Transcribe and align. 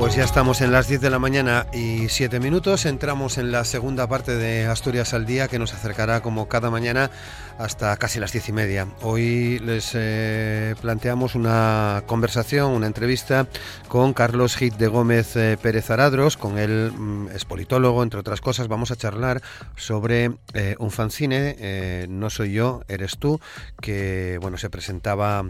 Pues 0.00 0.14
ya 0.14 0.24
estamos 0.24 0.62
en 0.62 0.72
las 0.72 0.88
10 0.88 1.02
de 1.02 1.10
la 1.10 1.18
mañana 1.18 1.66
y 1.74 2.08
7 2.08 2.40
minutos. 2.40 2.86
Entramos 2.86 3.36
en 3.36 3.52
la 3.52 3.66
segunda 3.66 4.08
parte 4.08 4.34
de 4.34 4.64
Asturias 4.64 5.12
al 5.12 5.26
Día 5.26 5.46
que 5.46 5.58
nos 5.58 5.74
acercará 5.74 6.22
como 6.22 6.48
cada 6.48 6.70
mañana 6.70 7.10
hasta 7.58 7.94
casi 7.98 8.18
las 8.18 8.32
10 8.32 8.48
y 8.48 8.52
media. 8.52 8.88
Hoy 9.02 9.58
les 9.58 9.90
eh, 9.92 10.74
planteamos 10.80 11.34
una 11.34 12.02
conversación, 12.06 12.72
una 12.72 12.86
entrevista 12.86 13.46
con 13.88 14.14
Carlos 14.14 14.56
Git 14.56 14.76
de 14.76 14.88
Gómez 14.88 15.36
eh, 15.36 15.58
Pérez 15.60 15.90
Aradros. 15.90 16.38
Con 16.38 16.58
él 16.58 16.92
mm, 16.96 17.28
es 17.34 17.44
politólogo, 17.44 18.02
entre 18.02 18.20
otras 18.20 18.40
cosas. 18.40 18.68
Vamos 18.68 18.90
a 18.90 18.96
charlar 18.96 19.42
sobre 19.76 20.32
eh, 20.54 20.76
un 20.78 20.90
fanzine, 20.90 22.06
No 22.08 22.30
soy 22.30 22.54
yo, 22.54 22.82
eres 22.88 23.18
tú, 23.18 23.38
que 23.82 24.38
bueno 24.40 24.56
se 24.56 24.70
presentaba 24.70 25.44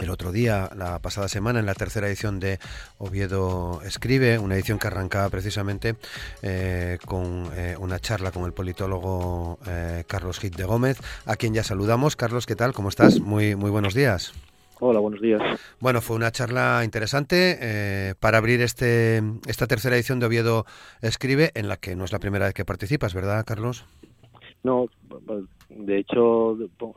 el 0.00 0.10
otro 0.10 0.32
día, 0.32 0.70
la 0.76 0.98
pasada 0.98 1.28
semana, 1.28 1.60
en 1.60 1.66
la 1.66 1.74
tercera 1.74 2.08
edición 2.08 2.40
de 2.40 2.58
Oviedo 2.98 3.80
Escribe, 3.84 4.38
una 4.38 4.54
edición 4.54 4.78
que 4.78 4.86
arrancaba 4.86 5.28
precisamente 5.28 5.96
eh, 6.42 6.98
con 7.06 7.50
eh, 7.54 7.76
una 7.78 7.98
charla 7.98 8.30
con 8.30 8.44
el 8.44 8.52
politólogo 8.52 9.58
eh, 9.66 10.04
Carlos 10.06 10.38
Git 10.38 10.56
de 10.56 10.64
Gómez, 10.64 10.98
a 11.26 11.36
quien 11.36 11.54
ya 11.54 11.62
saludamos. 11.62 12.16
Carlos, 12.16 12.46
¿qué 12.46 12.56
tal? 12.56 12.72
¿Cómo 12.72 12.88
estás? 12.88 13.20
Muy, 13.20 13.56
muy 13.56 13.70
buenos 13.70 13.94
días. 13.94 14.32
Hola, 14.82 14.98
buenos 15.00 15.20
días. 15.20 15.42
Bueno, 15.78 16.00
fue 16.00 16.16
una 16.16 16.32
charla 16.32 16.80
interesante 16.84 18.16
para 18.18 18.38
abrir 18.38 18.62
este 18.62 19.22
esta 19.46 19.66
tercera 19.66 19.94
edición 19.94 20.20
de 20.20 20.26
Oviedo 20.26 20.64
Escribe, 21.02 21.50
en 21.54 21.68
la 21.68 21.76
que 21.76 21.94
no 21.96 22.06
es 22.06 22.12
la 22.12 22.18
primera 22.18 22.46
vez 22.46 22.54
que 22.54 22.64
participas, 22.64 23.12
¿verdad, 23.12 23.44
Carlos? 23.44 23.84
No, 24.62 24.88
de 25.70 25.98
hecho, 25.98 26.56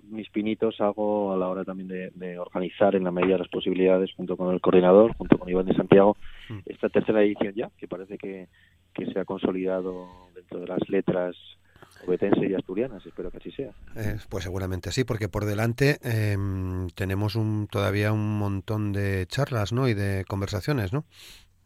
mis 0.10 0.30
pinitos 0.30 0.82
hago 0.82 1.32
a 1.34 1.38
la 1.38 1.48
hora 1.48 1.64
también 1.64 2.12
de, 2.16 2.40
organizar 2.40 2.96
en 2.96 3.04
la 3.04 3.12
medida 3.12 3.34
de 3.34 3.40
las 3.40 3.48
posibilidades, 3.48 4.12
junto 4.16 4.36
con 4.36 4.54
el 4.54 4.60
coordinador, 4.60 5.16
junto 5.16 5.38
con 5.38 5.50
Iván 5.50 5.66
de 5.66 5.76
Santiago, 5.76 6.18
mm. 6.50 6.60
esta 6.66 6.90
tercera 6.90 7.22
edición 7.22 7.54
ya, 7.56 7.70
que 7.78 7.88
parece 7.88 8.18
que, 8.18 8.48
se 8.96 9.20
ha 9.20 9.26
consolidado 9.26 10.08
dentro 10.36 10.60
de 10.60 10.68
las 10.68 10.88
letras 10.88 11.36
obetense 12.06 12.46
y 12.46 12.54
asturianas. 12.54 13.06
Espero 13.06 13.32
que 13.32 13.38
así 13.38 13.52
sea. 13.52 13.72
Eh, 13.96 14.18
pues 14.30 14.44
seguramente 14.44 14.92
sí, 14.92 15.04
porque 15.04 15.30
por 15.30 15.46
delante 15.46 15.98
em, 16.04 16.90
tenemos 16.90 17.36
un, 17.36 17.68
todavía 17.68 18.12
un 18.12 18.38
montón 18.38 18.92
de 18.92 19.26
charlas 19.28 19.74
¿no? 19.74 19.88
y 19.88 19.94
de 19.94 20.26
conversaciones, 20.28 20.94
¿no? 20.94 21.06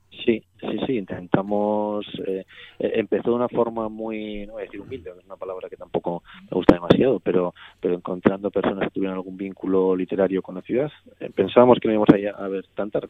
Sí, 0.09 0.44
sí, 0.59 0.80
sí, 0.86 0.97
intentamos, 0.97 2.05
eh, 2.25 2.45
eh, 2.80 2.91
empezó 2.95 3.30
de 3.30 3.36
una 3.36 3.50
forma 3.50 3.88
muy, 3.89 4.45
no 4.45 4.53
voy 4.53 4.63
a 4.63 4.66
decir 4.66 4.81
humilde, 4.81 5.11
es 5.17 5.25
una 5.25 5.36
palabra 5.36 5.69
que 5.69 5.77
tampoco 5.77 6.23
me 6.50 6.55
gusta 6.55 6.75
demasiado, 6.75 7.19
pero, 7.19 7.53
pero 7.80 7.95
encontrando 7.95 8.50
personas 8.50 8.85
que 8.85 8.95
tuvieran 8.95 9.17
algún 9.17 9.38
vínculo 9.38 9.95
literario 9.95 10.41
con 10.41 10.55
la 10.55 10.61
ciudad, 10.61 10.91
eh, 11.19 11.30
pensábamos 11.33 11.80
que 11.80 11.88
no 11.88 11.94
íbamos 11.94 12.09
a, 12.09 12.44
a 12.44 12.47
ver 12.47 12.66
tantas, 12.73 13.03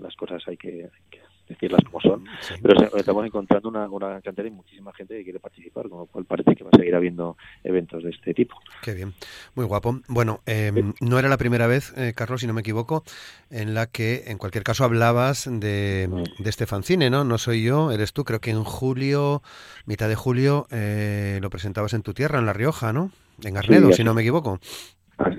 las 0.00 0.14
cosas 0.16 0.42
hay 0.46 0.56
que, 0.56 0.84
hay 0.84 1.02
que 1.10 1.20
decirlas 1.48 1.82
como 1.84 2.00
son, 2.00 2.24
pero 2.62 2.96
estamos 2.96 3.26
encontrando 3.26 3.68
una, 3.68 3.88
una 3.88 4.20
cantidad 4.20 4.46
y 4.46 4.50
muchísima 4.50 4.92
gente 4.92 5.16
que 5.16 5.24
quiere 5.24 5.40
participar, 5.40 5.88
con 5.88 6.00
lo 6.00 6.06
cual 6.06 6.24
parece 6.24 6.54
que 6.54 6.64
va 6.64 6.70
a 6.72 6.76
seguir 6.76 6.94
habiendo 6.94 7.36
eventos 7.62 8.02
de 8.02 8.10
este 8.10 8.34
tipo. 8.34 8.56
Qué 8.82 8.94
bien, 8.94 9.12
muy 9.54 9.66
guapo. 9.66 10.00
Bueno, 10.08 10.40
em, 10.46 10.92
no 11.00 11.18
era 11.18 11.28
la 11.28 11.36
primera 11.36 11.66
vez, 11.66 11.92
eh, 11.96 12.12
Carlos, 12.14 12.40
si 12.40 12.46
no 12.46 12.54
me 12.54 12.60
equivoco, 12.60 13.04
en 13.50 13.74
la 13.74 13.86
que 13.86 14.24
en 14.26 14.38
cualquier 14.38 14.64
caso 14.64 14.84
hablabas 14.84 15.48
de, 15.50 16.08
de 16.38 16.50
este 16.50 16.66
fanzine, 16.66 17.10
¿no? 17.10 17.24
No 17.24 17.38
soy 17.38 17.62
yo, 17.62 17.92
eres 17.92 18.12
tú, 18.12 18.24
creo 18.24 18.40
que 18.40 18.50
en 18.50 18.64
julio, 18.64 19.42
mitad 19.86 20.08
de 20.08 20.14
julio, 20.14 20.66
eh, 20.70 21.38
lo 21.42 21.50
presentabas 21.50 21.94
en 21.94 22.02
tu 22.02 22.14
tierra, 22.14 22.38
en 22.38 22.46
La 22.46 22.52
Rioja, 22.52 22.92
¿no? 22.92 23.10
En 23.42 23.56
Arnedo, 23.56 23.92
si 23.92 24.04
no 24.04 24.14
me 24.14 24.22
equivoco. 24.22 24.60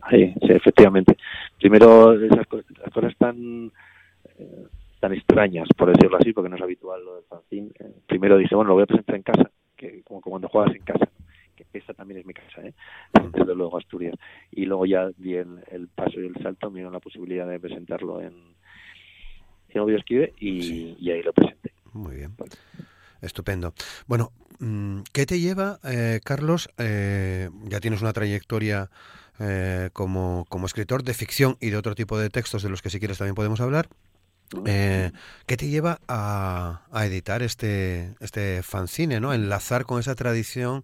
Sí, 0.10 0.34
sí, 0.40 0.48
efectivamente. 0.50 1.18
Primero, 1.60 2.14
esas 2.22 2.48
cosas, 2.48 2.66
las 2.84 2.94
cosas 2.94 3.16
tan... 3.18 3.72
Tan 5.06 5.14
extrañas, 5.14 5.68
por 5.78 5.96
decirlo 5.96 6.18
así, 6.18 6.34
porque 6.34 6.50
no 6.50 6.56
es 6.56 6.62
habitual 6.64 7.06
lo 7.06 7.18
del 7.18 7.26
fanzine. 7.26 7.70
Eh, 7.80 7.94
primero 8.08 8.40
dije, 8.40 8.56
bueno, 8.56 8.70
lo 8.70 8.74
voy 8.74 8.84
a 8.86 8.88
presentar 8.88 9.16
en 9.16 9.22
casa, 9.22 9.52
que 9.78 10.02
como, 10.02 10.20
cuando 10.20 10.50
juegas 10.50 10.76
en 10.76 10.82
casa, 10.82 11.08
que 11.56 11.68
esta 11.74 11.94
también 11.94 12.22
es 12.22 12.26
mi 12.26 12.34
casa, 12.34 12.64
¿eh? 12.64 12.74
desde 13.32 13.54
luego 13.54 13.78
Asturias. 13.78 14.16
Y 14.50 14.66
luego 14.66 14.88
ya 14.88 15.12
di 15.16 15.36
el, 15.36 15.90
paso 15.94 16.20
y 16.20 16.26
el 16.26 16.34
salto, 16.42 16.72
me 16.72 16.78
dieron 16.78 16.92
la 16.92 17.00
posibilidad 17.00 17.48
de 17.48 17.60
presentarlo 17.60 18.20
en, 18.20 18.34
en 19.70 19.90
Esquive 19.96 20.34
y, 20.40 21.12
ahí 21.12 21.22
lo 21.22 21.34
presenté. 21.34 21.72
Muy 21.94 22.16
bien. 22.16 22.32
Estupendo. 23.22 23.76
Bueno, 24.08 24.32
mm, 24.58 25.02
¿qué 25.14 25.28
te 25.28 25.40
lleva, 25.40 25.78
eh, 25.84 26.20
Carlos? 26.24 26.68
Eh, 26.80 27.52
ya 27.66 27.80
tienes 27.80 28.02
una 28.02 28.12
trayectoria 28.12 28.90
eh, 29.40 29.92
como, 29.94 30.46
como 30.50 30.66
escritor 30.66 31.04
de 31.04 31.14
ficción 31.14 31.58
y 31.62 31.70
de 31.70 31.78
otro 31.78 31.94
tipo 31.94 32.18
de 32.18 32.32
textos 32.32 32.64
de 32.64 32.70
los 32.70 32.82
que 32.82 32.90
si 32.90 32.98
quieres 32.98 33.20
también 33.20 33.36
podemos 33.36 33.62
hablar. 33.62 33.88
Eh, 34.66 35.12
¿Qué 35.48 35.58
te 35.58 35.68
lleva 35.68 36.00
a, 36.08 36.82
editar 37.04 37.42
este, 37.42 38.16
este 38.20 38.64
fanzine, 38.64 39.20
¿no? 39.20 39.34
enlazar 39.34 39.86
con 39.86 40.00
esa 40.00 40.16
tradición 40.16 40.84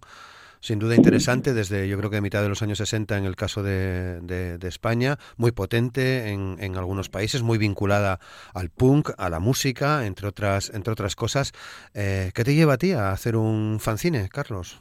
sin 0.62 0.78
duda 0.78 0.94
interesante 0.94 1.54
desde 1.54 1.88
yo 1.88 1.98
creo 1.98 2.08
que 2.08 2.20
mitad 2.20 2.40
de 2.40 2.48
los 2.48 2.62
años 2.62 2.78
60 2.78 3.18
en 3.18 3.24
el 3.24 3.34
caso 3.34 3.64
de, 3.64 4.58
España, 4.62 5.16
muy 5.36 5.50
potente 5.50 6.30
en, 6.30 6.56
en, 6.60 6.76
algunos 6.76 7.08
países, 7.08 7.42
muy 7.42 7.58
vinculada 7.58 8.20
al 8.54 8.70
punk, 8.70 9.10
a 9.18 9.28
la 9.28 9.40
música, 9.40 10.06
entre 10.06 10.28
otras, 10.28 10.72
entre 10.72 10.92
otras 10.92 11.16
cosas. 11.16 11.52
Eh, 11.94 12.30
¿Qué 12.32 12.44
te 12.44 12.54
lleva 12.54 12.74
a 12.74 12.78
ti 12.78 12.92
a 12.92 13.10
hacer 13.10 13.34
un 13.34 13.78
fanzine, 13.80 14.28
Carlos? 14.28 14.80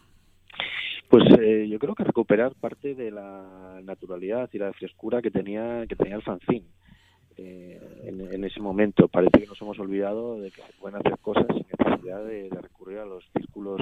Pues 1.09 1.23
eh, 1.41 1.67
yo 1.67 1.79
creo 1.79 1.95
que 1.95 2.03
recuperar 2.03 2.53
parte 2.53 2.93
de 2.93 3.09
la 3.09 3.79
naturalidad 3.83 4.49
y 4.53 4.59
la 4.59 4.71
frescura 4.73 5.21
que 5.21 5.31
tenía 5.31 5.85
que 5.89 5.95
tenía 5.95 6.15
el 6.15 6.21
fanzine. 6.21 6.67
Eh, 7.37 7.79
en, 8.03 8.43
ese 8.43 8.59
momento. 8.59 9.07
Parece 9.07 9.39
que 9.39 9.47
nos 9.47 9.61
hemos 9.61 9.79
olvidado 9.79 10.39
de 10.39 10.51
que 10.51 10.61
se 10.61 10.73
pueden 10.79 10.99
hacer 10.99 11.17
cosas 11.19 11.45
sin 11.47 11.65
necesidad 11.77 12.23
de, 12.25 12.49
recurrir 12.49 12.99
a 12.99 13.05
los 13.05 13.23
círculos 13.33 13.81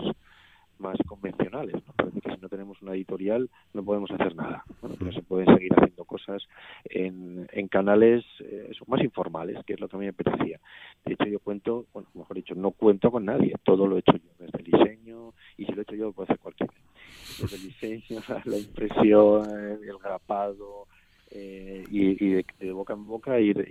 más 0.78 0.98
convencionales. 1.08 1.76
Parece 1.96 2.22
que 2.22 2.36
si 2.36 2.42
no 2.42 2.50
tenemos 2.50 2.82
una 2.82 2.94
editorial 2.94 3.50
no 3.74 3.84
podemos 3.84 4.12
hacer 4.12 4.36
nada. 4.36 4.64
Bueno, 4.82 4.96
pero 5.00 5.12
se 5.12 5.22
pueden 5.22 5.54
seguir 5.56 5.74
haciendo 5.74 6.06
cosas 6.06 6.42
en, 6.86 7.48
en 7.52 7.68
canales 7.68 8.24
eh, 8.40 8.72
más 8.88 9.02
informales, 9.02 9.64
que 9.66 9.74
es 9.74 9.80
lo 9.80 9.88
que 9.88 9.96
a 9.96 10.00
mí 10.00 10.06
me 10.06 10.12
apetecía. 10.12 10.60
De 11.06 11.14
hecho, 11.14 11.26
yo 11.26 11.40
cuento, 11.40 11.86
bueno, 11.94 12.10
mejor 12.14 12.36
dicho, 12.36 12.56
no 12.56 12.72
cuento 12.72 13.12
con 13.12 13.26
nadie. 13.26 13.54
Todo 13.64 13.88
lo 13.88 13.98
he 13.98 14.00
hecho 14.00 14.14
yo, 14.14 14.30
desde 14.40 14.60
el 14.60 14.66
diseño, 14.66 15.34
y 15.58 15.66
si 15.66 15.72
lo 15.74 15.80
he 15.80 15.84
hecho 15.84 15.96
yo, 15.96 16.06
lo 16.06 16.14
puede 16.14 16.26
hacer 16.28 16.40
cualquiera. 16.40 16.74
Desde 17.42 17.56
el 17.56 17.64
diseño, 17.64 18.22
la 18.46 18.58
impresión, 18.58 19.50
el 19.84 19.98
grapado, 19.98 20.88
eh, 21.32 21.84
y, 21.90 22.16
de, 22.16 22.72
boca 22.72 22.94
en 22.94 23.06
boca 23.06 23.40
ir, 23.40 23.68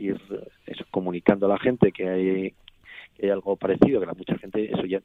comunicando 0.91 1.46
a 1.46 1.50
la 1.50 1.58
gente 1.58 1.92
que 1.92 2.08
hay, 2.08 2.54
hay 3.20 3.30
algo 3.30 3.56
parecido, 3.56 4.00
que 4.00 4.08
a 4.08 4.14
mucha 4.14 4.38
gente 4.38 4.72
eso 4.72 4.84
ya 4.84 5.00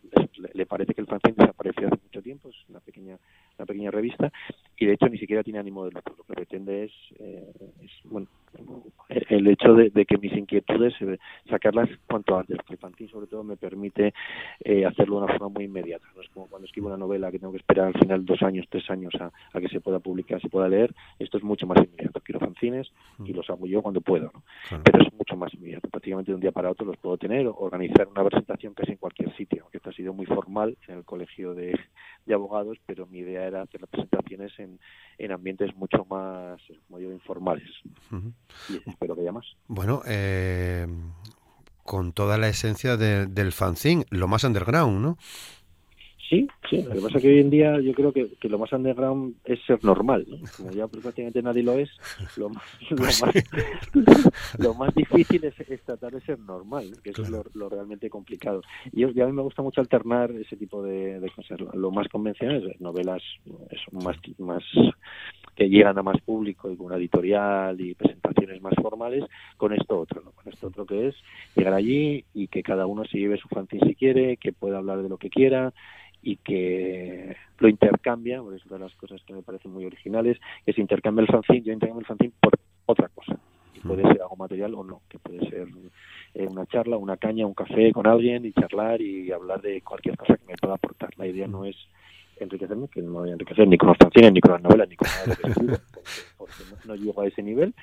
le 0.53 0.65
parece 0.65 0.93
que 0.93 1.01
el 1.01 1.07
francés 1.07 1.35
desapareció 1.35 1.87
hace 1.87 1.97
mucho 2.03 2.21
tiempo, 2.21 2.49
es 2.49 2.55
una 2.69 2.79
pequeña 2.79 3.17
una 3.57 3.65
pequeña 3.65 3.91
revista 3.91 4.31
y 4.77 4.85
de 4.85 4.93
hecho 4.93 5.07
ni 5.07 5.17
siquiera 5.17 5.43
tiene 5.43 5.59
ánimo 5.59 5.85
de 5.85 5.91
lucro, 5.91 6.15
lo 6.17 6.23
que 6.23 6.33
pretende 6.33 6.85
es, 6.85 6.91
eh, 7.19 7.53
es 7.81 7.91
bueno, 8.03 8.27
el 9.09 9.47
hecho 9.47 9.73
de, 9.73 10.05
que 10.05 10.17
mis 10.17 10.33
inquietudes 10.33 10.93
sacarlas 11.49 11.89
cuanto 12.07 12.37
antes, 12.37 12.57
porque 12.57 12.73
el 12.73 12.79
fanzine 12.79 13.09
sobre 13.09 13.27
todo 13.27 13.43
me 13.43 13.57
permite 13.57 14.13
eh, 14.63 14.85
hacerlo 14.85 15.17
de 15.17 15.23
una 15.23 15.33
forma 15.33 15.49
muy 15.49 15.65
inmediata, 15.65 16.05
no 16.15 16.21
es 16.21 16.29
como 16.29 16.47
cuando 16.47 16.65
escribo 16.65 16.87
una 16.87 16.97
novela 16.97 17.31
que 17.31 17.39
tengo 17.39 17.53
que 17.53 17.59
esperar 17.59 17.87
al 17.87 17.99
final 17.99 18.25
dos 18.25 18.41
años, 18.41 18.65
tres 18.69 18.89
años 18.89 19.13
a, 19.19 19.59
que 19.59 19.69
se 19.69 19.79
pueda 19.79 19.99
publicar, 19.99 20.41
se 20.41 20.49
pueda 20.49 20.67
leer, 20.67 20.93
esto 21.19 21.37
es 21.37 21.43
mucho 21.43 21.65
más 21.65 21.77
inmediato, 21.77 22.19
quiero 22.21 22.39
fanzines 22.39 22.91
y 23.19 23.31
mm. 23.31 23.35
los 23.35 23.49
hago 23.49 23.65
yo 23.65 23.81
cuando 23.81 24.01
puedo, 24.01 24.31
pero 24.83 25.01
es 25.01 25.13
mucho 25.13 25.35
más 25.35 25.53
inmediato, 25.53 25.87
prácticamente 25.89 26.31
de 26.31 26.35
un 26.35 26.41
día 26.41 26.51
para 26.51 26.69
otro 26.69 26.85
los 26.85 26.97
puedo 26.97 27.17
tener, 27.17 27.47
organizar 27.47 28.07
una 28.07 28.23
presentación 28.23 28.73
casi 28.73 28.91
en 28.91 28.97
cualquier 28.97 29.33
sitio, 29.35 29.67
esto 29.71 29.89
ha 29.89 29.93
sido 29.93 30.13
muy 30.13 30.25
formal 30.25 30.77
en 30.87 30.97
el 30.97 31.05
colegio 31.05 31.53
de, 31.53 31.79
de 32.25 32.33
abogados, 32.33 32.77
pero 32.85 33.05
mi 33.07 33.19
idea 33.19 33.42
era 33.45 33.61
hacer 33.61 33.81
las 33.81 33.89
presentaciones 33.89 34.51
en, 34.59 34.79
en 35.17 35.31
ambientes 35.31 35.75
mucho 35.75 36.05
más, 36.05 36.61
como 36.87 36.99
digo, 36.99 37.11
informales. 37.11 37.69
Y 38.69 38.89
espero 38.89 39.15
que 39.15 39.21
haya 39.21 39.31
más. 39.31 39.45
Bueno, 39.67 40.01
eh, 40.05 40.87
con 41.83 42.13
toda 42.13 42.37
la 42.37 42.47
esencia 42.47 42.97
del 42.97 43.51
fanzine, 43.51 44.05
lo 44.09 44.27
más 44.27 44.43
underground, 44.43 45.01
¿no? 45.01 45.17
Sí, 46.29 46.47
sí. 46.69 46.81
Lo 46.83 46.93
que 46.93 47.01
pasa 47.01 47.17
es 47.17 47.21
que 47.21 47.29
hoy 47.29 47.39
en 47.39 47.49
día 47.49 47.79
yo 47.81 47.93
creo 47.93 48.13
que, 48.13 48.29
lo 48.43 48.57
más 48.57 48.71
underground 48.71 49.35
es 49.43 49.59
ser 49.65 49.83
normal, 49.83 50.25
¿no? 50.27 50.37
Como 50.55 50.71
ya 50.71 50.87
prácticamente 50.87 51.41
nadie 51.41 51.63
lo 51.63 51.73
es, 51.73 51.89
lo 52.37 52.49
más, 52.49 52.63
lo 52.89 52.97
pues 52.97 53.21
más, 54.79 54.95
difícil 54.95 55.43
es, 55.43 55.55
tratar 55.83 56.13
de 56.13 56.21
ser 56.21 56.39
normal, 56.39 56.85
que 57.03 57.09
eso 57.09 57.23
es 57.23 57.29
lo, 57.29 57.69
realmente 57.69 58.09
complicado. 58.09 58.61
Y, 58.91 59.03
a 59.03 59.25
mí 59.25 59.31
me 59.31 59.41
gusta 59.41 59.61
mucho 59.61 59.81
alternar 59.81 60.31
ese 60.31 60.55
tipo 60.55 60.81
de, 60.81 61.21
cosas. 61.35 61.59
Lo 61.73 61.91
más 61.91 62.07
convencional 62.07 62.75
novelas 62.79 63.21
más, 63.91 64.17
más 64.39 64.65
que 65.55 65.69
llegan 65.69 65.97
a 65.97 66.03
más 66.03 66.19
público 66.21 66.71
y 66.71 66.77
con 66.77 66.87
una 66.87 66.97
editorial 66.97 67.79
y 67.79 67.93
presentaciones 67.95 68.61
más 68.61 68.73
formales, 68.81 69.23
con 69.57 69.73
esto 69.73 69.99
otro, 69.99 70.21
¿no? 70.21 70.31
Con 70.31 70.51
esto 70.51 70.67
otro 70.67 70.85
que 70.85 71.09
es 71.09 71.15
llegar 71.55 71.73
allí 71.73 72.23
y 72.33 72.47
que 72.47 72.63
cada 72.63 72.85
uno 72.85 73.05
se 73.05 73.19
lleve 73.19 73.37
su 73.37 73.47
fanzine 73.49 73.87
si 73.87 73.95
quiere, 73.95 74.37
que 74.37 74.53
pueda 74.53 74.77
hablar 74.77 75.03
de 75.03 75.09
lo 75.09 75.17
que 75.17 75.29
quiera 75.29 75.73
y 76.23 76.37
que 76.37 77.35
lo 77.59 77.67
intercambia, 77.67 78.41
porque 78.41 78.57
es 78.57 78.65
una 78.65 78.77
de 78.77 78.85
las 78.85 78.95
cosas 78.95 79.21
que 79.23 79.33
me 79.33 79.43
parecen 79.43 79.71
muy 79.71 79.85
originales, 79.85 80.39
que 80.65 80.73
se 80.73 80.81
intercambia 80.81 81.21
el 81.21 81.27
fanzine, 81.27 81.61
yo 81.61 81.73
intercambio 81.73 81.99
el 81.99 82.07
fanzine 82.07 82.33
por 82.39 82.53
otra 82.85 83.09
cosa. 83.09 83.37
Y 83.75 83.79
puede 83.81 84.03
ser 84.03 84.21
algo 84.21 84.37
material 84.37 84.73
o 84.75 84.83
no, 84.83 85.01
que 85.09 85.19
puede 85.19 85.39
ser 85.49 85.67
eh, 86.33 86.47
una 86.47 86.65
charla, 86.65 86.97
una 86.97 87.17
caña, 87.17 87.45
un 87.45 87.53
café 87.53 87.91
con 87.91 88.07
alguien 88.07 88.45
y 88.45 88.53
charlar 88.53 89.01
y 89.01 89.31
hablar 89.31 89.61
de 89.61 89.81
cualquier 89.81 90.15
cosa 90.15 90.37
que 90.37 90.45
me 90.45 90.55
pueda 90.55 90.75
aportar. 90.75 91.09
La 91.17 91.27
idea 91.27 91.47
no 91.47 91.65
es 91.65 91.75
enriquecerme, 92.39 92.87
que 92.87 93.01
no 93.01 93.11
me 93.11 93.19
voy 93.19 93.29
a 93.29 93.33
enriquecer 93.33 93.67
ni 93.67 93.77
con 93.77 93.89
los 93.89 93.97
fanzines, 93.97 94.31
ni 94.31 94.39
con 94.39 94.53
las 94.53 94.61
novelas, 94.63 94.87
ni 94.89 94.95
con 94.95 95.07
nada 95.07 95.25
de 95.25 95.35
porque, 95.35 96.11
porque 96.37 96.63
no, 96.69 96.93
no 96.93 96.95
llego 96.95 97.21
a 97.21 97.27
ese 97.27 97.43
nivel, 97.43 97.73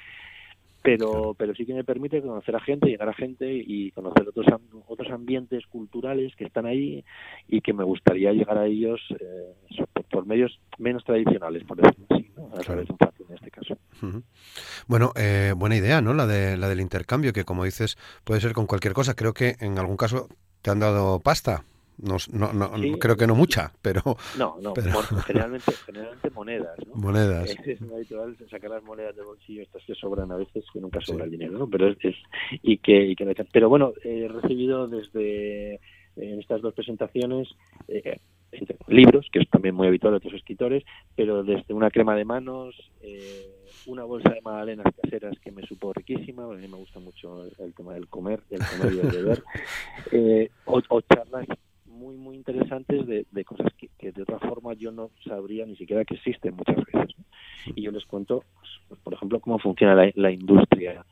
pero 0.82 1.35
pero 1.37 1.55
sí 1.55 1.67
que 1.67 1.75
me 1.75 1.85
permite 1.85 2.23
conocer 2.23 2.56
a 2.56 2.61
gente, 2.61 2.88
llegar 2.88 3.09
a 3.09 3.15
gente 3.15 3.47
y 3.53 3.91
conocer 3.93 4.29
otros 4.29 4.47
otros 4.87 5.11
ambientes 5.11 5.67
culturales 5.67 6.35
que 6.37 6.44
están 6.44 6.67
ahí 6.67 7.05
y 7.49 7.61
que 7.61 7.73
me 7.73 7.85
gustaría 7.85 8.32
llegar 8.32 8.59
a 8.59 8.67
ellos 8.67 9.00
eh, 9.21 9.85
por, 10.11 10.27
medios 10.27 10.61
menos 10.79 11.05
tradicionales, 11.05 11.65
por 11.65 11.81
decirlo 11.81 12.06
así, 12.11 12.31
¿no? 12.37 12.47
a 12.47 12.61
través 12.61 12.87
de 12.87 12.93
un 12.93 12.99
en 13.29 13.37
este 13.37 13.50
caso. 13.50 13.77
Bueno, 14.88 15.12
eh, 15.17 15.55
buena 15.56 15.77
idea, 15.77 16.00
¿no? 16.00 16.15
La 16.15 16.27
de 16.27 16.56
la 16.56 16.69
del 16.69 16.81
intercambio, 16.81 17.33
que 17.33 17.44
como 17.44 17.65
dices 17.65 17.97
puede 18.25 18.41
ser 18.41 18.53
con 18.53 18.67
cualquier 18.67 18.94
cosa. 18.94 19.15
Creo 19.15 19.35
que 19.35 19.56
en 19.61 19.79
algún 19.79 19.97
caso 19.97 20.29
te 20.62 20.71
han 20.71 20.81
dado 20.81 21.21
pasta 21.21 21.65
no, 22.02 22.17
no, 22.32 22.52
no 22.52 22.99
creo 22.99 23.17
que 23.17 23.26
no 23.26 23.35
mucha, 23.35 23.73
pero... 23.82 24.02
No, 24.38 24.56
no, 24.61 24.75
generalmente, 25.26 25.73
generalmente 25.87 26.31
monedas, 26.31 26.79
¿no? 26.87 26.94
Monedas. 26.94 27.56
Es, 27.67 27.81
muy 27.81 27.94
habitual 27.94 28.37
sacar 28.50 28.70
las 28.70 28.82
monedas 28.82 29.14
del 29.14 29.26
bolsillo, 29.26 29.62
estas 29.62 29.82
que 29.85 29.94
sobran 29.94 30.32
a 30.32 30.37
veces, 30.37 30.64
que 30.73 30.81
nunca 30.81 31.00
sobra 31.00 31.25
el 31.25 31.31
dinero, 31.31 31.58
¿no? 31.58 31.69
Pero 31.69 31.88
es, 31.88 32.17
y 32.62 32.79
que, 32.79 33.06
y 33.06 33.14
que 33.14 33.47
Pero 33.52 33.69
bueno, 33.69 33.93
he 34.02 34.29
recibido 34.29 34.88
desde 34.88 35.81
en 36.17 36.41
estas 36.41 36.61
dos 36.61 36.75
presentaciones 36.75 37.49
eh, 37.88 38.19
libros, 38.88 39.26
que 39.32 39.41
es 39.41 39.49
también 39.49 39.75
muy 39.75 39.87
habitual 39.87 40.12
de 40.12 40.19
otros 40.19 40.35
escritores, 40.35 40.85
pero 41.14 41.43
desde 41.43 41.73
una 41.73 41.91
crema 41.91 42.17
de 42.17 42.25
manos, 42.25 42.75
eh, 43.00 43.47
una 43.87 44.05
bolsa 44.05 44.31
de 44.31 44.41
magdalenas 44.41 44.93
caseras 45.00 45.38
que 45.41 45.52
me 45.52 45.62
supo 45.67 45.93
riquísima, 45.93 46.44
a 46.44 46.49
mí 46.49 46.67
me 46.67 46.76
gusta 46.76 46.99
mucho 46.99 47.44
el, 47.58 47.75
tema 47.75 47.94
del 47.94 48.08
comer, 48.08 48.41
el 48.50 48.61
comer 48.61 48.94
y 48.94 48.99
el 49.00 49.11
beber, 49.11 49.43
eh, 50.12 50.50
o, 50.67 50.81
o 50.88 51.00
charlas 51.02 51.47
muy, 52.00 52.17
muy 52.17 52.37
interesantes 52.37 53.06
de, 53.06 53.26
de 53.31 53.44
cosas 53.44 53.69
que, 53.76 54.12
de 54.12 54.23
otra 54.23 54.38
forma 54.38 54.73
yo 54.73 54.91
no 54.91 55.11
sabría 55.25 55.67
ni 55.67 55.76
siquiera 55.76 56.05
que 56.05 56.14
existen 56.14 56.56
muchas 56.56 56.76
veces. 56.76 57.14
Y 57.76 57.82
yo 57.82 57.91
les 57.91 58.06
cuento, 58.06 58.43
pues, 58.58 58.70
pues, 58.88 59.00
por 59.00 59.12
ejemplo, 59.12 59.38
cómo 59.41 59.58
funciona 59.58 59.94
la, 59.94 60.11
la 60.14 60.31
industria 60.31 61.05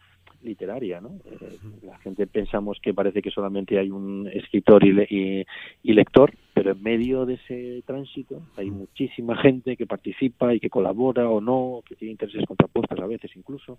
literaria, 0.42 1.00
¿no? 1.00 1.18
Eh, 1.24 1.58
la 1.82 1.98
gente 1.98 2.26
pensamos 2.26 2.78
que 2.80 2.94
parece 2.94 3.22
que 3.22 3.30
solamente 3.30 3.78
hay 3.78 3.90
un 3.90 4.28
escritor 4.32 4.84
y, 4.84 5.44
y, 5.82 5.92
lector, 5.92 6.32
pero 6.54 6.72
en 6.72 6.82
medio 6.82 7.26
de 7.26 7.34
ese 7.34 7.82
tránsito 7.86 8.42
hay 8.56 8.70
muchísima 8.70 9.36
gente 9.36 9.76
que 9.76 9.86
participa 9.86 10.54
y 10.54 10.60
que 10.60 10.70
colabora 10.70 11.28
o 11.28 11.40
no, 11.40 11.82
que 11.86 11.96
tiene 11.96 12.12
intereses 12.12 12.46
contrapuestos 12.46 12.98
a 12.98 13.06
veces 13.06 13.30
incluso, 13.34 13.78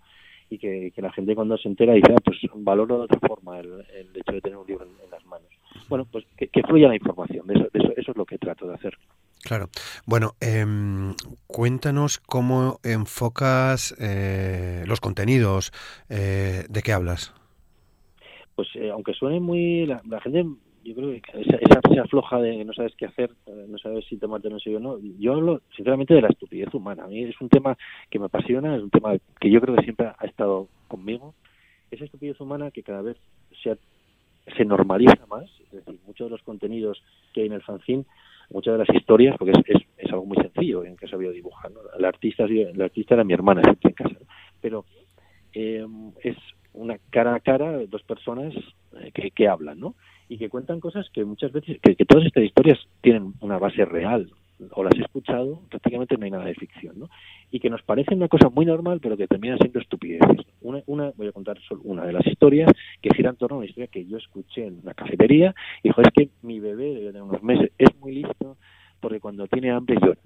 y 0.49 0.57
que, 0.57 0.91
la 0.97 1.11
gente 1.13 1.35
cuando 1.35 1.57
se 1.57 1.69
entera 1.69 1.93
dice, 1.93 2.13
ah, 2.13 2.21
pues 2.23 2.37
valoro 2.55 2.97
de 2.97 3.03
otra 3.05 3.19
forma 3.19 3.59
el, 3.59 3.85
hecho 4.13 4.33
de 4.33 4.41
tener 4.41 4.57
un 4.57 4.67
libro 4.67 4.85
en, 4.85 5.09
las 5.09 5.25
manos. 5.25 5.47
Bueno, 5.89 6.05
pues 6.05 6.25
que, 6.37 6.63
fluya 6.63 6.87
la 6.87 6.95
información, 6.95 7.49
eso, 7.49 7.67
eso, 7.73 8.11
es 8.11 8.17
lo 8.17 8.25
que 8.25 8.37
trato 8.37 8.67
de 8.67 8.75
hacer. 8.75 8.95
Claro. 9.43 9.69
Bueno, 10.05 10.33
em, 10.39 11.15
cuéntanos 11.47 12.19
cómo 12.19 12.79
enfocas 12.83 13.95
eh, 13.99 14.83
los 14.85 15.01
contenidos, 15.01 15.71
eh, 16.09 16.65
¿de 16.69 16.81
qué 16.83 16.93
hablas? 16.93 17.33
Pues 18.55 18.67
eh, 18.75 18.91
aunque 18.91 19.13
suene 19.13 19.39
muy... 19.39 19.87
La, 19.87 20.21
gente, 20.21 20.45
yo 20.83 20.95
creo 20.95 21.09
que 21.09 21.41
esa, 21.41 21.57
esa, 21.57 22.01
afloja 22.03 22.39
de 22.39 22.63
no 22.63 22.73
sabes 22.73 22.93
qué 22.95 23.05
hacer, 23.05 23.31
no 23.67 23.77
sabes 23.77 24.05
si 24.05 24.17
tomarte 24.17 24.49
no 24.49 24.59
sé 24.59 24.75
o 24.75 24.79
no. 24.79 24.99
Yo 25.17 25.33
hablo 25.33 25.61
sinceramente 25.75 26.13
de 26.13 26.21
la 26.21 26.27
estupidez 26.27 26.73
humana. 26.73 27.05
A 27.05 27.07
mí 27.07 27.23
es 27.23 27.39
un 27.41 27.49
tema 27.49 27.77
que 28.09 28.19
me 28.19 28.25
apasiona, 28.25 28.75
es 28.75 28.83
un 28.83 28.89
tema 28.89 29.17
que 29.39 29.49
yo 29.49 29.59
creo 29.59 29.75
que 29.75 29.83
siempre 29.83 30.11
ha 30.17 30.25
estado 30.25 30.67
conmigo. 30.87 31.33
Esa 31.89 32.05
estupidez 32.05 32.39
humana 32.39 32.69
que 32.71 32.83
cada 32.83 33.01
vez 33.01 33.17
se, 33.63 33.77
se 34.55 34.65
normaliza 34.65 35.25
más, 35.27 35.49
es 35.59 35.71
decir, 35.71 35.99
muchos 36.05 36.27
de 36.27 36.31
los 36.31 36.43
contenidos 36.43 37.01
que 37.33 37.41
hay 37.41 37.47
en 37.47 37.53
el 37.53 37.61
fanzine 37.61 38.05
muchas 38.49 38.73
de 38.73 38.85
las 38.85 38.95
historias, 38.95 39.35
porque 39.37 39.53
es, 39.97 40.11
algo 40.11 40.25
muy 40.25 40.37
sencillo 40.37 40.83
en 40.83 40.97
que 40.97 41.07
sabía 41.07 41.29
dibujar. 41.29 41.71
¿no? 41.71 41.81
La, 41.97 42.07
artista, 42.07 42.45
la 42.47 42.85
artista 42.85 43.13
era 43.13 43.23
mi 43.23 43.33
hermana 43.33 43.61
en 43.81 43.93
casa, 43.93 44.17
pero 44.59 44.85
eh, 45.53 45.85
es 46.23 46.35
una 46.73 46.97
cara 47.09 47.35
a 47.35 47.39
cara, 47.39 47.85
dos 47.87 48.03
personas 48.03 48.53
eh, 48.99 49.11
que, 49.13 49.31
que 49.31 49.47
hablan, 49.47 49.79
¿no? 49.79 49.95
Y 50.27 50.37
que 50.37 50.49
cuentan 50.49 50.79
cosas 50.79 51.09
que 51.11 51.25
muchas 51.25 51.51
veces, 51.51 51.79
que, 51.81 51.95
que 51.95 52.05
todas 52.05 52.25
estas 52.25 52.43
historias 52.43 52.79
tienen 53.01 53.33
una 53.41 53.57
base 53.57 53.85
real, 53.85 54.31
o 54.71 54.83
las 54.83 54.93
he 54.95 55.01
escuchado, 55.01 55.61
prácticamente 55.69 56.17
no 56.17 56.25
hay 56.25 56.31
nada 56.31 56.45
de 56.45 56.55
ficción, 56.55 56.99
¿no? 56.99 57.09
Y 57.51 57.59
que 57.59 57.69
nos 57.69 57.81
parece 57.81 58.13
una 58.13 58.27
cosa 58.27 58.49
muy 58.49 58.65
normal, 58.65 58.99
pero 59.01 59.17
que 59.17 59.27
termina 59.27 59.57
siendo 59.57 59.79
estupideces. 59.79 60.45
Una, 60.61 60.83
una 60.87 61.11
voy 61.15 61.27
a 61.27 61.31
contar 61.31 61.59
solo 61.61 61.81
una 61.83 62.05
de 62.05 62.13
las 62.13 62.25
historias 62.27 62.71
que 63.01 63.09
gira 63.15 63.29
en 63.29 63.35
torno 63.37 63.55
a 63.55 63.59
una 63.59 63.67
historia 63.67 63.87
que 63.87 64.05
yo 64.05 64.17
escuché 64.17 64.67
en 64.67 64.79
una 64.83 64.93
cafetería. 64.93 65.53
Y 65.83 65.89
dijo, 65.89 66.01
es 66.01 66.09
que 66.13 66.29
mi 66.41 66.59
bebé 66.59 67.11
de 67.11 67.21
unos 67.21 67.41
meses 67.43 67.71
es 67.77 67.95
muy 67.99 68.15
listo 68.15 68.57
porque 68.99 69.19
cuando 69.19 69.47
tiene 69.47 69.71
hambre 69.71 69.97
llora. 70.01 70.19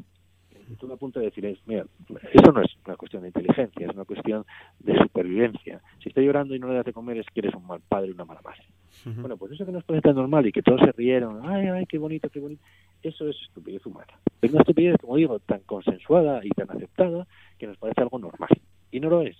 Y 0.70 0.76
tú 0.76 0.88
me 0.88 0.94
apuntas 0.94 1.22
a 1.22 1.26
decir, 1.26 1.58
mira, 1.66 1.86
eso 2.32 2.52
no 2.52 2.62
es 2.62 2.72
una 2.86 2.96
cuestión 2.96 3.22
de 3.22 3.30
inteligencia, 3.30 3.86
es 3.86 3.94
una 3.94 4.06
cuestión 4.06 4.46
de 4.80 4.98
supervivencia. 4.98 5.82
Si 6.02 6.10
está 6.10 6.22
llorando 6.22 6.56
y 6.56 6.60
no 6.60 6.68
le 6.68 6.76
das 6.76 6.86
de 6.86 6.94
comer 6.94 7.18
es 7.18 7.28
que 7.34 7.42
eres 7.42 7.54
un 7.54 7.68
mal 7.68 7.82
padre 7.88 8.08
y 8.08 8.12
una 8.12 8.26
mala 8.26 8.42
madre. 8.42 8.64
Bueno, 9.06 9.38
pues 9.38 9.52
eso 9.52 9.66
que 9.66 9.72
nos 9.72 9.84
parece 9.84 10.04
tan 10.04 10.16
normal 10.16 10.48
y 10.48 10.52
que 10.52 10.62
todos 10.62 10.82
se 10.82 10.92
rieron, 10.94 11.42
ay, 11.44 11.68
ay, 11.68 11.86
qué 11.86 11.98
bonito, 11.98 12.30
qué 12.30 12.40
bonito, 12.40 12.64
eso 13.02 13.28
es 13.28 13.36
estupidez 13.42 13.86
humana. 13.86 14.14
Es 14.42 14.52
una 14.52 14.62
estupidez, 14.62 14.96
como 15.00 15.18
digo, 15.18 15.40
tan 15.40 15.60
consensuada 15.62 16.42
y 16.44 16.50
tan 16.50 16.70
aceptada 16.72 17.28
que 17.58 17.68
nos 17.68 17.78
parece 17.78 18.02
algo 18.02 18.20
normal. 18.20 18.50
Y 18.92 19.00
no 19.00 19.10
lo 19.10 19.22
es. 19.22 19.36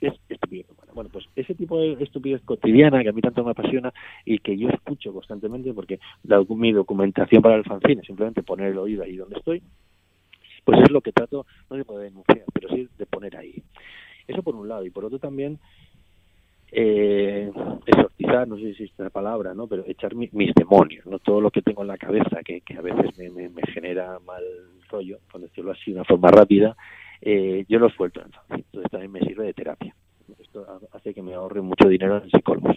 Es 0.00 0.12
estupidez 0.28 0.68
humana. 0.70 0.92
Bueno, 0.94 1.10
pues 1.12 1.26
ese 1.36 1.54
tipo 1.54 1.80
de 1.80 1.92
estupidez 2.02 2.42
cotidiana 2.42 3.02
que 3.02 3.08
a 3.08 3.12
mí 3.12 3.20
tanto 3.20 3.44
me 3.44 3.52
apasiona 3.52 3.92
y 4.24 4.38
que 4.38 4.56
yo 4.56 4.68
escucho 4.68 5.12
constantemente 5.12 5.72
porque 5.72 5.98
la, 6.24 6.44
mi 6.48 6.72
documentación 6.72 7.42
para 7.42 7.56
el 7.56 7.64
fanzine 7.64 8.00
es 8.02 8.06
simplemente 8.06 8.42
poner 8.42 8.72
el 8.72 8.78
oído 8.78 9.02
ahí 9.02 9.16
donde 9.16 9.36
estoy, 9.36 9.62
pues 10.64 10.80
es 10.80 10.90
lo 10.90 11.00
que 11.00 11.12
trato, 11.12 11.46
no 11.70 11.76
de 11.76 12.04
denunciar, 12.04 12.44
pero 12.52 12.68
sí 12.68 12.88
de 12.98 13.06
poner 13.06 13.36
ahí. 13.36 13.62
Eso 14.26 14.42
por 14.42 14.56
un 14.56 14.68
lado. 14.68 14.84
Y 14.84 14.90
por 14.90 15.04
otro 15.04 15.18
también, 15.18 15.58
eh, 16.72 17.50
exorcizar, 17.86 18.48
no 18.48 18.56
sé 18.56 18.62
si 18.62 18.68
existe 18.70 19.02
la 19.02 19.10
palabra, 19.10 19.54
¿no? 19.54 19.66
Pero 19.66 19.84
echar 19.86 20.14
mis 20.14 20.54
demonios, 20.54 21.06
¿no? 21.06 21.18
Todo 21.20 21.40
lo 21.40 21.50
que 21.50 21.62
tengo 21.62 21.82
en 21.82 21.88
la 21.88 21.98
cabeza 21.98 22.42
que, 22.44 22.60
que 22.62 22.76
a 22.76 22.82
veces 22.82 23.16
me, 23.16 23.48
me, 23.48 23.62
genera 23.72 24.18
mal 24.26 24.42
rollo, 24.90 25.18
por 25.30 25.40
decirlo 25.40 25.72
así 25.72 25.92
de 25.92 25.98
una 25.98 26.04
forma 26.04 26.28
rápida, 26.30 26.76
eh, 27.20 27.64
yo 27.68 27.78
lo 27.78 27.88
suelto 27.90 28.22
entonces 28.48 28.90
también 28.90 29.12
me 29.12 29.20
sirve 29.20 29.46
de 29.46 29.54
terapia. 29.54 29.94
Esto 30.40 30.66
hace 30.92 31.14
que 31.14 31.22
me 31.22 31.34
ahorre 31.34 31.60
mucho 31.60 31.88
dinero 31.88 32.20
en 32.22 32.28
psicólogos 32.30 32.76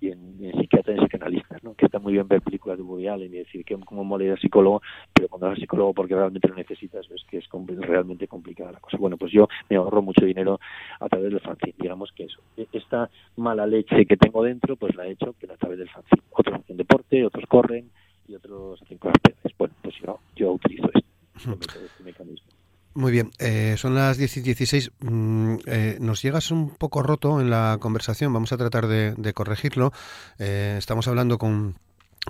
y 0.00 0.10
en, 0.10 0.52
psiquiatras 0.60 0.98
y 0.98 1.00
psicoanalistas, 1.00 1.64
¿no? 1.64 1.74
Que 1.74 1.86
está 1.86 1.98
muy 1.98 2.12
bien 2.12 2.28
ver 2.28 2.42
películas 2.42 2.76
de 2.76 2.84
Woody 2.84 3.08
Allen 3.08 3.32
y 3.32 3.38
decir 3.38 3.64
que 3.64 3.74
como 3.80 4.04
mole 4.04 4.26
ir 4.26 4.38
psicólogo, 4.38 4.82
pero 5.12 5.28
cuando 5.28 5.48
vas 5.48 5.58
psicólogo 5.58 5.94
porque 5.94 6.14
realmente 6.14 6.46
lo 6.48 6.54
necesitas, 6.54 7.08
ves 7.08 7.24
que 7.28 7.38
es 7.38 7.48
realmente 7.50 8.28
complicada 8.28 8.72
la 8.72 8.80
cosa. 8.80 8.98
Bueno, 8.98 9.16
pues 9.16 9.32
yo 9.32 9.48
me 9.70 9.76
ahorro 9.76 10.02
mucho 10.02 10.26
dinero 10.26 10.60
a 11.00 11.08
través 11.08 11.30
del 11.30 11.40
fanzine. 11.40 11.74
Digamos 11.78 12.12
que 12.12 12.24
eso, 12.24 12.40
e, 12.56 12.66
esta 12.72 13.08
mala 13.36 13.66
leche 13.66 14.04
que 14.04 14.16
tengo 14.16 14.42
dentro, 14.42 14.76
pues 14.76 14.94
la 14.94 15.06
he 15.06 15.12
hecho 15.12 15.34
a 15.50 15.56
través 15.56 15.78
del 15.78 15.88
fanzine. 15.88 16.22
Otros 16.30 16.60
hacen 16.60 16.76
deporte, 16.76 17.24
otros 17.24 17.46
corren 17.46 17.90
y 18.28 18.34
otros 18.34 18.82
hacen 18.82 18.98
cosas 18.98 19.16
Bueno, 19.56 19.74
pues 19.82 19.94
yo, 20.02 20.18
yo 20.36 20.52
utilizo 20.52 20.90
este 21.34 22.02
mecanismo. 22.04 22.53
Muy 22.96 23.10
bien, 23.10 23.32
eh, 23.40 23.74
son 23.76 23.96
las 23.96 24.18
10 24.18 24.36
y 24.36 24.40
16. 24.40 24.92
Mm, 25.00 25.56
eh, 25.66 25.98
nos 26.00 26.22
llegas 26.22 26.52
un 26.52 26.70
poco 26.70 27.02
roto 27.02 27.40
en 27.40 27.50
la 27.50 27.78
conversación, 27.80 28.32
vamos 28.32 28.52
a 28.52 28.56
tratar 28.56 28.86
de, 28.86 29.32
corregirlo. 29.34 29.92
Eh, 30.38 30.76
estamos 30.78 31.08
hablando 31.08 31.36
con 31.36 31.76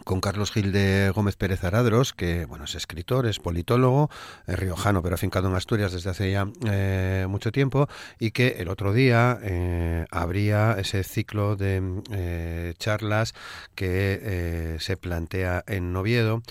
con 0.03 0.21
Carlos 0.21 0.51
Gil 0.51 0.73
de 0.73 1.13
Gómez 1.15 1.37
Pérez 1.37 1.63
Aradros, 1.63 2.13
que 2.15 2.47
bueno 2.47 2.65
es 2.65 2.75
escritor, 2.75 3.27
es 3.27 3.39
politólogo, 3.39 4.11
es 4.45 4.59
riojano, 4.59 5.03
pero 5.03 5.15
afincado 5.15 5.49
en 5.49 5.55
Asturias 5.55 5.93
desde 5.93 6.11
hace 6.11 6.33
ya 6.33 6.47
mucho 7.29 7.53
tiempo, 7.53 7.87
y 8.19 8.33
que 8.33 8.57
el 8.59 8.71
otro 8.71 8.93
día 8.93 9.39
eh, 9.41 10.05
habría 10.11 10.73
ese 10.81 11.05
ciclo 11.05 11.55
de 11.55 12.75
charlas 12.77 13.35
que 13.77 14.77
se 14.81 14.97
plantea 14.97 15.63
en 15.69 15.93
Noviedo 15.93 16.43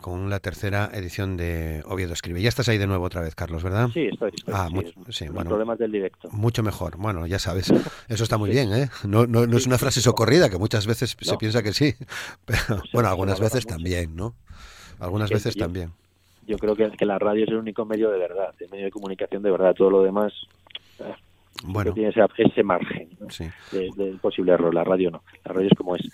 con 0.00 0.30
la 0.30 0.40
tercera 0.40 0.90
edición 0.92 1.36
de 1.36 1.82
Oviedo 1.86 2.12
Escribe. 2.12 2.40
Ya 2.40 2.48
estás 2.48 2.68
ahí 2.68 2.78
de 2.78 2.86
nuevo 2.86 3.04
otra 3.04 3.22
vez, 3.22 3.34
Carlos, 3.34 3.62
¿verdad? 3.62 3.88
Sí, 3.92 4.08
estoy. 4.12 4.30
ah, 4.52 4.68
sí, 5.08 5.28
bueno, 5.28 5.50
problemas 5.50 5.78
del 5.78 5.92
directo. 5.92 6.28
Mucho 6.32 6.62
mejor. 6.62 6.96
Bueno, 6.96 7.26
ya 7.26 7.38
sabes, 7.38 7.70
eso 8.08 8.22
está 8.24 8.38
muy 8.38 8.50
bien, 8.50 8.72
¿eh? 8.72 8.88
No, 9.06 9.26
no, 9.26 9.46
no 9.46 9.56
es 9.56 9.66
una 9.66 9.78
frase 9.78 10.00
socorrida, 10.00 10.50
que 10.50 10.58
muchas 10.58 10.86
veces 10.86 11.16
se 11.18 11.36
piensa 11.36 11.62
que 11.62 11.72
sí, 11.72 11.94
pero 12.44 12.82
bueno, 12.92 13.08
algunas 13.08 13.40
veces 13.40 13.66
también, 13.66 14.14
¿no? 14.14 14.34
Algunas 15.00 15.30
veces 15.30 15.56
también. 15.56 15.92
Yo 16.46 16.58
creo 16.58 16.76
que, 16.76 16.90
que, 16.90 17.04
la 17.04 17.18
radio 17.18 17.44
es 17.44 17.50
el 17.50 17.56
único 17.56 17.84
medio 17.84 18.10
de 18.10 18.18
verdad, 18.18 18.54
el 18.60 18.70
medio 18.70 18.84
de 18.84 18.90
comunicación 18.90 19.42
de 19.42 19.50
verdad. 19.50 19.74
Todo 19.74 19.90
lo 19.90 20.02
demás 20.02 20.32
eh, 21.00 21.14
bueno. 21.64 21.92
tiene 21.92 22.10
ese, 22.10 22.20
ese 22.38 22.62
margen 22.62 23.08
del 23.72 23.90
de, 23.96 24.18
posible 24.20 24.52
error. 24.52 24.72
La 24.74 24.84
radio 24.84 25.10
no. 25.10 25.22
La 25.44 25.52
radio 25.52 25.68
es 25.68 25.76
como 25.76 25.96
es 25.96 26.08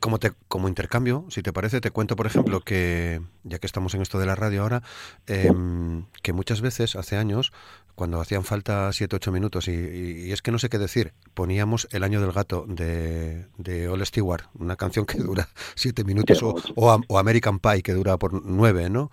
como, 0.00 0.18
te, 0.18 0.32
como 0.48 0.68
intercambio, 0.68 1.24
si 1.28 1.42
te 1.42 1.52
parece, 1.52 1.80
te 1.80 1.90
cuento, 1.90 2.16
por 2.16 2.26
ejemplo, 2.26 2.60
que, 2.60 3.20
ya 3.44 3.58
que 3.58 3.66
estamos 3.66 3.94
en 3.94 4.02
esto 4.02 4.18
de 4.18 4.26
la 4.26 4.34
radio 4.34 4.62
ahora, 4.62 4.82
em, 5.26 6.06
que 6.22 6.32
muchas 6.32 6.60
veces, 6.60 6.96
hace 6.96 7.16
años, 7.16 7.52
cuando 7.94 8.20
hacían 8.20 8.44
falta 8.44 8.92
7 8.92 9.16
8 9.16 9.32
minutos, 9.32 9.68
y, 9.68 10.32
es 10.32 10.42
que 10.42 10.50
no 10.50 10.58
sé 10.58 10.68
qué 10.68 10.78
decir, 10.78 11.12
poníamos 11.34 11.88
El 11.92 12.04
año 12.04 12.20
del 12.20 12.32
gato 12.32 12.64
de, 12.66 13.46
de 13.58 13.88
Ole 13.88 14.06
Stewart, 14.06 14.44
una 14.54 14.76
canción 14.76 15.06
que 15.06 15.18
dura 15.18 15.48
7 15.74 16.04
minutos, 16.04 16.42
o, 16.42 17.00
o, 17.06 17.18
American 17.18 17.58
Pie, 17.58 17.82
que 17.82 17.92
dura 17.92 18.16
por 18.16 18.44
9, 18.44 18.90
¿no? 18.90 19.10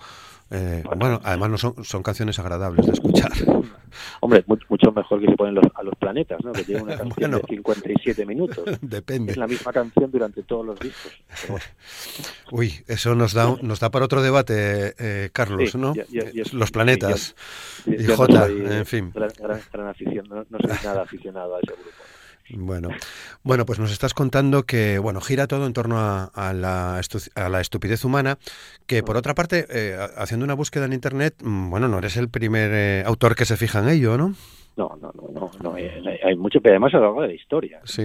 Eh, 0.52 0.84
bueno, 0.98 1.22
además 1.24 1.50
no 1.52 1.58
son, 1.58 1.86
son 1.86 2.02
canciones 2.02 2.40
agradables 2.40 2.86
de 2.86 2.94
escuchar. 2.94 3.32
Hombre, 4.22 4.44
mucho 4.48 4.92
mejor 4.92 5.20
que 5.20 5.28
se 5.28 5.36
ponen 5.36 5.56
los, 5.56 5.66
a 5.76 5.84
los 5.84 5.94
planetas, 5.96 6.40
¿no? 6.44 6.52
que 6.54 6.64
tiene 6.64 6.82
una 6.84 6.98
canción 6.98 7.32
de 7.32 7.42
57 7.48 8.26
minutos. 8.26 8.64
Depende. 8.82 9.32
Es 9.34 9.38
la 9.38 9.48
misma 9.48 9.72
canción 9.72 10.12
durante 10.12 10.44
todos 10.44 10.66
los 10.66 10.80
discos. 10.80 11.12
Uy, 12.52 12.74
eso 12.88 13.16
nos 13.16 13.34
da 13.34 13.56
nos 13.62 13.80
da 13.80 13.90
para 13.92 14.06
otro 14.06 14.22
debate, 14.22 14.94
eh, 14.98 15.30
Carlos, 15.32 15.76
¿no? 15.76 15.94
los 16.52 16.72
planetas. 16.72 17.36
y 17.86 18.06
J, 18.06 18.48
en 18.80 18.86
fin. 18.86 19.12
Gran, 19.14 19.30
gran, 19.72 19.88
afición, 19.88 20.28
no, 20.28 20.46
no 20.50 20.58
soy 20.60 20.78
nada 20.84 21.04
aficionado 21.04 21.56
a 21.56 21.60
ese 21.60 21.74
grupo. 21.74 21.92
Bueno, 22.58 22.90
bueno, 23.44 23.66
pues 23.66 23.80
nos 23.80 23.92
estás 23.92 24.14
contando 24.14 24.64
que 24.64 24.98
bueno 25.00 25.22
gira 25.22 25.48
todo 25.48 25.68
en 25.68 25.74
torno 25.74 25.98
a, 26.00 26.54
la, 26.54 27.00
a 27.36 27.50
la, 27.50 27.62
estupidez 27.62 28.04
humana, 28.06 28.38
que 28.88 29.04
por 29.04 29.18
otra 29.18 29.36
parte, 29.36 29.66
eh, 29.70 29.96
haciendo 30.18 30.46
una 30.46 30.56
búsqueda 30.56 30.86
en 30.86 30.94
internet, 30.94 31.36
mm, 31.44 31.70
bueno, 31.70 31.88
no 31.88 32.00
eres 32.00 32.18
el 32.18 32.30
primer 32.30 32.72
eh, 32.74 33.04
autor 33.06 33.36
que 33.36 33.46
se 33.46 33.58
fija 33.58 33.80
en 33.80 33.90
ello, 33.90 34.18
¿no? 34.18 34.34
No, 34.78 34.98
no, 35.02 35.12
no, 35.14 35.52
no, 35.62 35.74
hay, 35.74 36.36
mucho, 36.38 36.62
pero 36.62 36.74
además 36.74 36.94
a 36.94 36.98
lo 36.98 37.04
largo 37.04 37.22
de 37.22 37.28
la 37.28 37.34
historia. 37.34 37.82
Sí. 37.84 38.04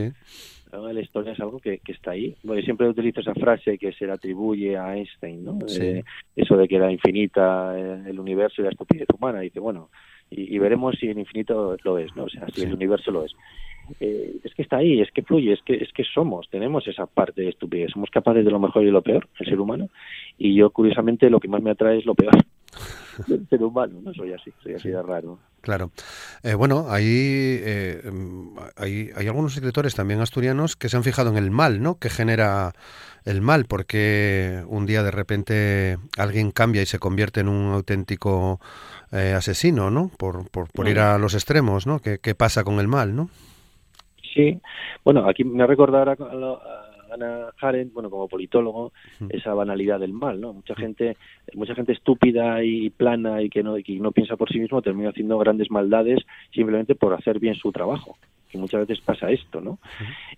A 0.73 0.77
lo 0.77 0.83
largo 0.83 0.89
de 0.89 0.95
la 0.95 1.01
historia 1.03 1.33
es 1.33 1.41
algo 1.41 1.61
que, 1.61 1.79
que 1.79 1.93
está 1.93 2.11
ahí. 2.11 2.35
Bueno, 2.43 2.63
siempre 2.63 2.89
utilizo 2.89 3.21
esa 3.21 3.35
frase 3.35 3.79
que 3.79 3.93
se 3.93 4.07
le 4.07 4.13
atribuye 4.13 4.77
a 4.77 4.97
Einstein, 4.97 5.45
¿no? 5.45 5.59
Eh, 5.69 6.03
eso 6.35 6.57
de 6.57 6.67
que 6.67 6.77
era 6.77 6.91
infinita 6.91 7.79
el 7.79 8.19
universo 8.19 8.61
y 8.61 8.65
la 8.65 8.71
estupidez 8.71 9.07
humana. 9.17 9.41
dice, 9.41 9.61
bueno, 9.61 9.91
y, 10.31 10.59
veremos 10.59 10.97
si 10.99 11.09
el 11.09 11.19
infinito 11.19 11.77
lo 11.85 11.99
es, 11.99 12.15
¿no? 12.17 12.25
O 12.25 12.29
sea, 12.29 12.47
si 12.49 12.63
el 12.63 12.75
universo 12.75 13.11
lo 13.11 13.25
es. 13.25 13.33
Eh, 14.01 14.37
es 14.43 14.55
que 14.55 14.63
está 14.63 14.79
ahí, 14.79 15.01
es 15.01 15.11
que 15.13 15.23
fluye, 15.23 15.53
es 15.53 15.63
que 15.63 15.75
es 15.75 15.93
que 15.93 16.05
somos, 16.05 16.49
tenemos 16.49 16.89
esa 16.89 17.07
parte 17.07 17.43
de 17.43 17.51
estupidez, 17.51 17.91
somos 17.93 18.11
capaces 18.11 18.45
de 18.45 18.51
lo 18.51 18.59
mejor 18.59 18.83
y 18.83 18.91
lo 18.91 19.03
peor, 19.03 19.29
el 19.39 19.47
ser 19.47 19.61
humano, 19.61 19.91
y 20.39 20.55
yo 20.55 20.71
curiosamente 20.71 21.29
lo 21.29 21.39
que 21.39 21.49
más 21.49 21.63
me 21.63 21.71
atrae 21.71 21.99
es 21.99 22.07
lo 22.07 22.15
peor 22.15 22.33
del 23.29 23.47
ser 23.47 23.63
humano, 23.63 24.01
no 24.03 24.15
soy 24.15 24.33
así, 24.33 24.51
soy 24.63 24.75
así 24.75 24.89
de 24.89 25.03
raro. 25.03 25.39
Claro. 25.65 25.91
Eh, 26.43 26.55
bueno, 26.55 26.87
ahí 26.91 27.59
eh, 27.63 28.03
hay, 28.77 29.11
hay 29.17 29.27
algunos 29.27 29.55
escritores 29.55 29.95
también 29.95 30.21
asturianos 30.21 30.77
que 30.77 30.89
se 30.89 30.97
han 30.97 31.03
fijado 31.03 31.31
en 31.31 31.39
el 31.39 31.51
mal, 31.51 31.83
¿no? 31.83 31.99
Que 31.99 32.11
genera 32.11 32.73
el 33.25 33.41
mal, 33.41 33.65
porque 33.65 34.63
un 34.69 34.85
día 34.85 35.03
de 35.03 35.11
repente 35.11 35.99
alguien 36.19 36.51
cambia 36.51 36.83
y 36.83 36.87
se 36.87 36.99
convierte 36.99 37.41
en 37.41 37.49
un 37.49 37.73
auténtico 37.73 38.61
asesino, 39.11 39.91
¿no? 39.91 40.11
Por, 40.19 40.51
por, 40.51 40.71
por 40.71 40.89
ir 40.89 40.99
a 40.99 41.19
los 41.19 41.35
extremos, 41.35 41.87
¿no? 41.87 42.01
¿Qué, 42.01 42.19
¿Qué 42.19 42.35
pasa 42.35 42.65
con 42.65 42.81
el 42.81 42.89
mal, 42.89 43.17
no? 43.17 43.31
Sí, 44.35 44.61
bueno, 45.05 45.29
aquí 45.29 45.45
me 45.45 45.63
a, 45.63 45.67
Ana 47.15 47.51
Arendt, 47.61 47.93
bueno, 47.93 48.11
como 48.11 48.29
politólogo, 48.29 48.93
esa 49.29 49.55
banalidad 49.55 50.01
del 50.01 50.13
mal, 50.13 50.41
¿no? 50.41 50.53
Mucha 50.53 50.75
gente, 50.75 51.17
mucha 51.55 51.75
gente 51.75 51.93
estúpida 51.93 52.63
y 52.63 52.91
plana 52.91 53.43
y 53.43 53.49
que 53.49 53.63
no, 53.63 53.79
y 53.79 53.83
que 53.83 53.99
no 53.99 54.13
piensa 54.13 54.37
por 54.37 54.51
sí 54.51 54.59
mismo 54.59 54.83
termina 54.83 55.11
haciendo 55.11 55.39
grandes 55.39 55.71
maldades 55.71 56.21
simplemente 56.53 56.95
por 56.95 57.15
hacer 57.15 57.39
bien 57.39 57.55
su 57.55 57.73
trabajo. 57.73 58.17
Que 58.51 58.59
muchas 58.59 58.87
veces 58.87 59.05
pasa 59.05 59.31
esto, 59.31 59.61
¿no? 59.61 59.79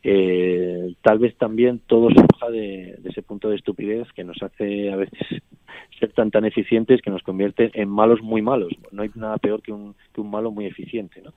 Eh, 0.02 0.94
tal 1.02 1.18
vez 1.18 1.36
también 1.36 1.80
todo 1.86 2.08
surja 2.10 2.50
de, 2.50 2.98
ese 3.04 3.22
punto 3.22 3.50
de 3.50 3.56
estupidez 3.56 4.10
que 4.12 4.24
nos 4.24 4.42
hace 4.42 4.90
a 4.90 4.96
veces 4.96 5.42
ser 6.00 6.12
tan 6.12 6.30
tan 6.30 6.44
eficientes 6.46 7.02
que 7.02 7.10
nos 7.10 7.22
convierte 7.22 7.70
en 7.74 7.88
malos 7.90 8.22
muy 8.22 8.40
malos. 8.40 8.72
No 8.90 9.02
hay 9.02 9.10
nada 9.14 9.36
peor 9.36 9.60
que 9.62 9.72
un, 9.72 9.94
que 10.14 10.20
un 10.20 10.30
malo 10.30 10.50
muy 10.50 10.66
eficiente, 10.66 11.20
¿no? 11.20 11.32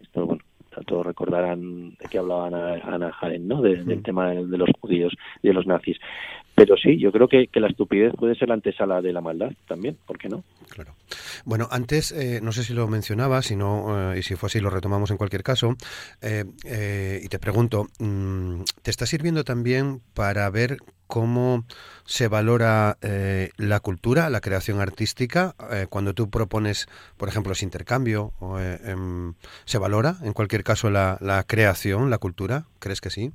Esto, 0.00 0.26
bueno, 0.26 0.42
todos 0.86 1.06
recordarán 1.06 1.90
de 1.90 2.08
que 2.10 2.18
hablaban 2.18 2.54
Ana 2.54 3.12
Jaren, 3.12 3.46
¿no? 3.46 3.60
del 3.60 4.02
tema 4.02 4.30
de, 4.30 4.58
los 4.58 4.70
judíos 4.80 5.12
y 5.42 5.48
de 5.48 5.54
los 5.54 5.66
nazis. 5.66 5.98
Pero 6.56 6.76
sí, 6.76 6.98
yo 6.98 7.12
creo 7.12 7.28
que, 7.28 7.48
la 7.54 7.68
estupidez 7.68 8.12
puede 8.18 8.34
ser 8.34 8.48
la 8.48 8.54
antesala 8.54 9.00
de 9.02 9.12
la 9.12 9.20
maldad 9.20 9.52
también, 9.68 9.96
¿por 10.06 10.18
qué 10.18 10.28
no? 10.28 10.42
Claro. 10.70 10.94
Bueno, 11.44 11.68
antes, 11.70 12.10
eh, 12.12 12.40
no 12.42 12.50
sé 12.50 12.64
si 12.64 12.72
lo 12.72 12.88
mencionaba, 12.88 13.42
si 13.42 13.56
no, 13.56 14.12
eh, 14.12 14.18
y 14.18 14.22
si 14.22 14.36
fue 14.36 14.48
así, 14.48 14.60
lo 14.60 14.70
retomamos 14.70 15.10
en 15.10 15.18
cualquier 15.18 15.42
caso, 15.42 15.76
eh, 16.22 17.20
y 17.22 17.28
te 17.28 17.38
pregunto, 17.38 17.86
mm, 17.98 18.62
¿te 18.82 18.90
está 18.90 19.06
sirviendo 19.06 19.44
también 19.44 20.00
para 20.14 20.48
ver 20.50 20.78
cómo 21.06 21.64
se 22.04 22.28
valora 22.28 22.98
eh, 23.00 23.50
la 23.56 23.80
cultura, 23.80 24.30
la 24.30 24.40
creación 24.40 24.80
artística, 24.80 25.54
eh, 25.70 25.86
cuando 25.88 26.14
tú 26.14 26.30
propones, 26.30 26.88
por 27.16 27.28
ejemplo, 27.28 27.52
ese 27.52 27.64
intercambio, 27.64 28.32
o, 28.38 28.58
eh, 28.58 28.78
em, 28.84 29.34
¿se 29.64 29.78
valora 29.78 30.16
en 30.22 30.32
cualquier 30.32 30.64
caso 30.64 30.90
la, 30.90 31.18
la, 31.20 31.42
creación, 31.44 32.10
la 32.10 32.18
cultura? 32.18 32.66
¿Crees 32.78 33.00
que 33.00 33.10
sí? 33.10 33.32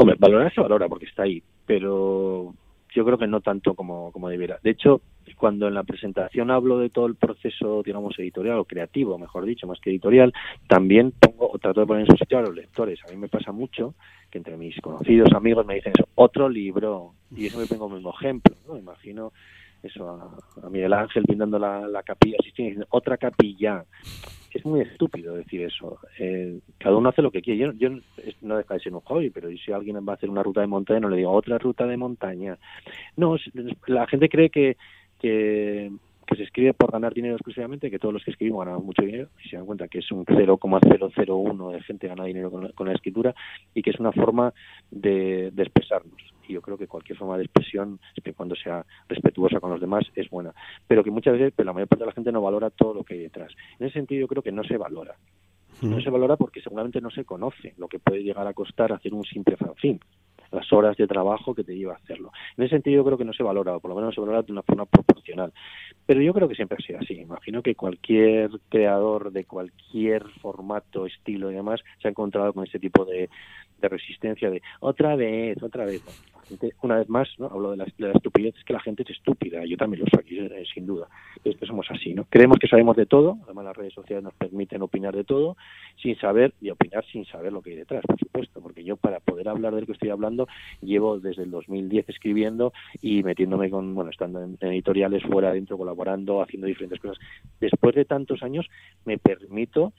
Hombre, 0.00 0.16
valorar 0.18 0.52
se 0.52 0.60
valora 0.60 0.88
porque 0.88 1.06
está 1.06 1.24
ahí, 1.24 1.42
pero 1.66 2.54
yo 2.94 3.04
creo 3.04 3.18
que 3.18 3.26
no 3.26 3.40
tanto 3.40 3.74
como, 3.74 4.10
como 4.12 4.28
debiera. 4.28 4.58
De 4.62 4.70
hecho, 4.70 5.00
cuando 5.36 5.68
en 5.68 5.74
la 5.74 5.84
presentación 5.84 6.50
hablo 6.50 6.78
de 6.78 6.90
todo 6.90 7.06
el 7.06 7.14
proceso, 7.14 7.82
digamos, 7.82 8.18
editorial 8.18 8.58
o 8.58 8.64
creativo, 8.64 9.18
mejor 9.18 9.44
dicho, 9.44 9.66
más 9.66 9.80
que 9.80 9.90
editorial, 9.90 10.32
también 10.66 11.12
pongo 11.12 11.50
o 11.50 11.58
trato 11.58 11.80
de 11.80 11.86
poner 11.86 12.02
en 12.02 12.10
su 12.10 12.16
sitio 12.16 12.38
a 12.38 12.42
los 12.42 12.54
lectores. 12.54 12.98
A 13.06 13.10
mí 13.10 13.16
me 13.16 13.28
pasa 13.28 13.52
mucho 13.52 13.94
que 14.30 14.38
entre 14.38 14.56
mis 14.56 14.78
conocidos 14.80 15.32
amigos 15.32 15.66
me 15.66 15.76
dicen 15.76 15.92
eso, 15.96 16.08
otro 16.14 16.48
libro, 16.48 17.14
y 17.34 17.46
eso 17.46 17.58
me 17.58 17.66
pongo 17.66 17.88
como 17.88 18.10
ejemplo, 18.10 18.54
¿no? 18.66 18.76
Imagino 18.76 19.32
eso 19.82 20.08
a, 20.62 20.70
Miguel 20.70 20.92
Ángel 20.92 21.24
pintando 21.24 21.58
la, 21.58 21.86
la 21.88 22.02
capilla, 22.02 22.36
diciendo, 22.42 22.86
otra 22.90 23.16
capilla. 23.16 23.84
Es 24.52 24.64
muy 24.66 24.80
estúpido 24.80 25.36
decir 25.36 25.62
eso. 25.62 25.98
Eh, 26.18 26.58
cada 26.78 26.96
uno 26.96 27.10
hace 27.10 27.22
lo 27.22 27.30
que 27.30 27.40
quiere. 27.40 27.60
Yo, 27.60 27.72
yo 27.72 28.00
no 28.42 28.56
deja 28.56 28.74
de 28.74 28.80
ser 28.80 28.92
un 28.92 29.00
hobby, 29.00 29.30
pero 29.30 29.48
si 29.50 29.72
alguien 29.72 29.96
va 29.96 30.12
a 30.12 30.16
hacer 30.16 30.28
una 30.28 30.42
ruta 30.42 30.60
de 30.60 30.66
montaña, 30.66 31.00
no 31.00 31.08
le 31.08 31.18
digo 31.18 31.30
otra 31.30 31.56
ruta 31.58 31.86
de 31.86 31.96
montaña. 31.96 32.58
No, 33.16 33.36
la 33.86 34.08
gente 34.08 34.28
cree 34.28 34.50
que, 34.50 34.76
que 35.20 35.92
que 36.30 36.36
se 36.36 36.44
escribe 36.44 36.74
por 36.74 36.92
ganar 36.92 37.12
dinero 37.12 37.34
exclusivamente, 37.34 37.90
que 37.90 37.98
todos 37.98 38.14
los 38.14 38.24
que 38.24 38.30
escribimos 38.30 38.64
ganamos 38.64 38.84
mucho 38.84 39.02
dinero, 39.02 39.28
y 39.44 39.48
se 39.48 39.56
dan 39.56 39.66
cuenta 39.66 39.88
que 39.88 39.98
es 39.98 40.12
un 40.12 40.24
0,001 40.24 41.70
de 41.70 41.82
gente 41.82 42.06
gana 42.06 42.24
dinero 42.24 42.50
con 42.50 42.86
la, 42.86 42.94
escritura 42.94 43.34
y 43.74 43.82
que 43.82 43.90
es 43.90 43.98
una 43.98 44.12
forma 44.12 44.54
de, 44.90 45.50
de, 45.52 45.62
expresarnos. 45.62 46.20
Y 46.46 46.52
yo 46.52 46.62
creo 46.62 46.78
que 46.78 46.86
cualquier 46.86 47.18
forma 47.18 47.36
de 47.36 47.44
expresión, 47.44 47.98
cuando 48.36 48.54
sea 48.54 48.86
respetuosa 49.08 49.58
con 49.58 49.70
los 49.70 49.80
demás, 49.80 50.04
es 50.14 50.30
buena. 50.30 50.54
Pero 50.86 51.02
que 51.02 51.10
muchas 51.10 51.34
veces, 51.34 51.52
la 51.64 51.72
mayor 51.72 51.88
parte 51.88 52.04
de 52.04 52.10
la 52.10 52.14
gente 52.14 52.32
no 52.32 52.42
valora 52.42 52.70
todo 52.70 52.94
lo 52.94 53.04
que 53.04 53.14
hay 53.14 53.20
detrás. 53.20 53.52
En 53.78 53.86
ese 53.86 53.94
sentido, 53.94 54.20
yo 54.20 54.28
creo 54.28 54.42
que 54.42 54.52
no 54.52 54.62
se 54.62 54.76
valora. 54.76 55.16
No 55.82 56.00
se 56.00 56.10
valora 56.10 56.36
porque 56.36 56.60
seguramente 56.60 57.00
no 57.00 57.10
se 57.10 57.24
conoce 57.24 57.74
lo 57.78 57.88
que 57.88 57.98
puede 57.98 58.22
llegar 58.22 58.46
a 58.46 58.52
costar 58.52 58.92
hacer 58.92 59.14
un 59.14 59.24
simple 59.24 59.56
fanzine 59.56 60.00
las 60.52 60.72
horas 60.72 60.96
de 60.96 61.06
trabajo 61.06 61.54
que 61.54 61.64
te 61.64 61.76
lleva 61.76 61.94
a 61.94 61.96
hacerlo. 61.96 62.32
En 62.56 62.64
ese 62.64 62.76
sentido 62.76 62.96
yo 62.96 63.04
creo 63.04 63.18
que 63.18 63.24
no 63.24 63.32
se 63.32 63.42
valora, 63.42 63.76
o 63.76 63.80
por 63.80 63.90
lo 63.90 63.96
menos 63.96 64.14
se 64.14 64.20
valora 64.20 64.42
de 64.42 64.52
una 64.52 64.62
forma 64.62 64.86
proporcional. 64.86 65.52
Pero 66.06 66.22
yo 66.22 66.32
creo 66.32 66.48
que 66.48 66.54
siempre 66.54 66.78
ha 66.80 66.86
sido 66.86 66.98
así. 66.98 67.14
Imagino 67.14 67.62
que 67.62 67.74
cualquier 67.74 68.50
creador 68.68 69.32
de 69.32 69.44
cualquier 69.44 70.24
formato, 70.40 71.06
estilo 71.06 71.50
y 71.50 71.54
demás 71.54 71.80
se 72.00 72.08
ha 72.08 72.10
encontrado 72.10 72.52
con 72.52 72.64
ese 72.64 72.78
tipo 72.78 73.04
de, 73.04 73.28
de 73.80 73.88
resistencia 73.88 74.50
de 74.50 74.62
otra 74.80 75.16
vez, 75.16 75.62
otra 75.62 75.84
vez 75.84 76.02
una 76.82 76.98
vez 76.98 77.08
más, 77.08 77.28
¿no? 77.38 77.46
hablo 77.46 77.70
de 77.72 77.76
la, 77.76 77.84
estupidez, 77.84 78.54
es 78.56 78.64
que 78.64 78.72
la 78.72 78.80
gente 78.80 79.02
es 79.02 79.10
estúpida, 79.10 79.64
yo 79.64 79.76
también 79.76 80.04
lo 80.04 80.06
soy, 80.14 80.38
eh, 80.38 80.64
sin 80.72 80.86
duda. 80.86 81.08
Es 81.44 81.56
que 81.56 81.66
somos 81.66 81.86
así, 81.90 82.14
¿no? 82.14 82.24
Creemos 82.24 82.58
que 82.58 82.68
sabemos 82.68 82.96
de 82.96 83.06
todo, 83.06 83.38
además 83.44 83.66
las 83.66 83.76
redes 83.76 83.94
sociales 83.94 84.24
nos 84.24 84.34
permiten 84.34 84.82
opinar 84.82 85.14
de 85.14 85.24
todo, 85.24 85.56
sin 86.00 86.16
saber, 86.18 86.54
y 86.60 86.70
opinar 86.70 87.04
sin 87.06 87.24
saber 87.26 87.52
lo 87.52 87.62
que 87.62 87.70
hay 87.70 87.76
detrás, 87.76 88.04
por 88.06 88.18
supuesto, 88.18 88.60
porque 88.60 88.84
yo 88.84 88.96
para 88.96 89.20
poder 89.20 89.48
hablar 89.48 89.74
de 89.74 89.80
lo 89.80 89.86
que 89.86 89.92
estoy 89.92 90.10
hablando, 90.10 90.48
llevo 90.80 91.18
desde 91.18 91.42
el 91.42 91.50
2010 91.50 92.08
escribiendo 92.08 92.72
y 93.00 93.22
metiéndome 93.22 93.70
con, 93.70 93.94
bueno, 93.94 94.10
estando 94.10 94.42
en, 94.42 94.58
editoriales 94.60 95.22
fuera, 95.22 95.50
adentro, 95.50 95.78
colaborando, 95.78 96.42
haciendo 96.42 96.66
diferentes 96.66 97.00
cosas. 97.00 97.18
Después 97.60 97.94
de 97.94 98.04
tantos 98.04 98.42
años, 98.42 98.66
me 99.04 99.18
permito 99.18 99.92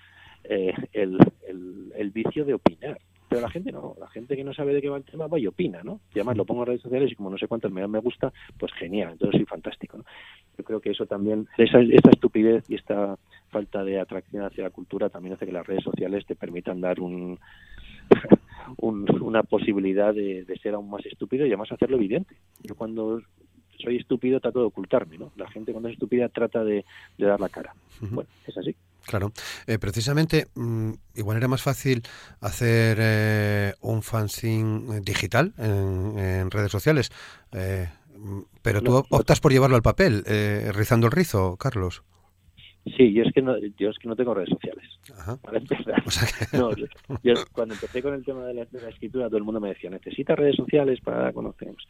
eh, 0.43 0.73
el, 0.93 1.17
el 1.95 2.11
vicio 2.11 2.45
de 2.45 2.55
opinar 2.55 2.99
pero 3.31 3.43
la 3.43 3.49
gente 3.49 3.71
no, 3.71 3.95
la 3.97 4.09
gente 4.09 4.35
que 4.35 4.43
no 4.43 4.53
sabe 4.53 4.73
de 4.73 4.81
qué 4.81 4.89
va 4.89 4.97
el 4.97 5.05
tema 5.05 5.25
va 5.25 5.39
y 5.39 5.47
opina, 5.47 5.81
¿no? 5.83 6.01
Y 6.13 6.19
además 6.19 6.35
lo 6.35 6.43
pongo 6.43 6.63
en 6.63 6.67
redes 6.67 6.81
sociales 6.81 7.09
y 7.09 7.15
como 7.15 7.29
no 7.29 7.37
sé 7.37 7.47
cuántos 7.47 7.71
me, 7.71 7.87
me 7.87 7.99
gusta, 7.99 8.33
pues 8.59 8.73
genial, 8.73 9.13
entonces 9.13 9.37
soy 9.37 9.45
fantástico, 9.45 9.97
¿no? 9.97 10.03
Yo 10.57 10.65
creo 10.65 10.81
que 10.81 10.89
eso 10.89 11.05
también, 11.05 11.47
esa, 11.57 11.79
esta 11.79 12.09
estupidez 12.09 12.69
y 12.69 12.75
esta 12.75 13.17
falta 13.47 13.85
de 13.85 14.01
atracción 14.01 14.43
hacia 14.43 14.65
la 14.65 14.69
cultura 14.69 15.09
también 15.09 15.35
hace 15.35 15.45
que 15.45 15.53
las 15.53 15.65
redes 15.65 15.81
sociales 15.81 16.25
te 16.25 16.35
permitan 16.35 16.81
dar 16.81 16.99
un, 16.99 17.39
una 18.77 19.43
posibilidad 19.43 20.13
de, 20.13 20.45
ser 20.61 20.73
aún 20.73 20.89
más 20.89 21.05
estúpido 21.05 21.45
y 21.45 21.51
además 21.51 21.71
hacerlo 21.71 21.95
evidente. 21.95 22.35
Yo 22.63 22.75
cuando 22.75 23.21
soy 23.81 23.95
estúpido 23.95 24.41
trato 24.41 24.59
de 24.59 24.65
ocultarme, 24.65 25.17
¿no? 25.17 25.31
La 25.37 25.49
gente 25.49 25.71
cuando 25.71 25.87
es 25.87 25.93
estúpida 25.93 26.27
trata 26.27 26.65
de, 26.65 26.83
dar 27.17 27.39
la 27.39 27.47
cara. 27.47 27.73
Bueno, 28.01 28.29
es 28.45 28.57
así. 28.57 28.75
Claro, 29.05 29.33
eh, 29.67 29.79
precisamente 29.79 30.47
mm, 30.53 30.91
igual 31.15 31.37
era 31.37 31.47
más 31.47 31.61
fácil 31.61 32.03
hacer 32.39 32.97
eh, 32.99 33.73
un 33.81 34.03
fanzine 34.03 35.01
digital 35.01 35.53
en, 35.57 36.51
redes 36.51 36.71
sociales, 36.71 37.11
eh, 37.51 37.89
pero 38.61 38.81
tú 38.81 39.03
optas 39.09 39.39
por 39.39 39.51
llevarlo 39.51 39.75
al 39.75 39.81
papel, 39.81 40.23
rizando 40.73 41.07
el 41.07 41.11
rizo, 41.11 41.57
Carlos. 41.57 42.03
Sí, 42.97 43.13
yo 43.13 43.23
es 43.23 43.31
que 43.31 43.43
no, 43.43 43.55
yo 43.77 43.89
es 43.89 43.97
que 43.99 44.07
no 44.07 44.15
tengo 44.15 44.33
redes 44.33 44.49
sociales. 44.49 44.83
Para 45.41 45.59
empezar. 45.59 46.03
no, 46.53 46.71
yo, 47.23 47.33
cuando 47.51 47.75
empecé 47.75 48.01
con 48.01 48.15
el 48.15 48.25
tema 48.25 48.45
de 48.45 48.55
la, 48.55 48.89
escritura, 48.89 49.27
todo 49.27 49.37
el 49.37 49.43
mundo 49.43 49.59
me 49.59 49.69
decía, 49.69 49.89
necesitas 49.91 50.37
redes 50.37 50.55
sociales 50.55 50.99
para 51.01 51.31
conocernos. 51.31 51.87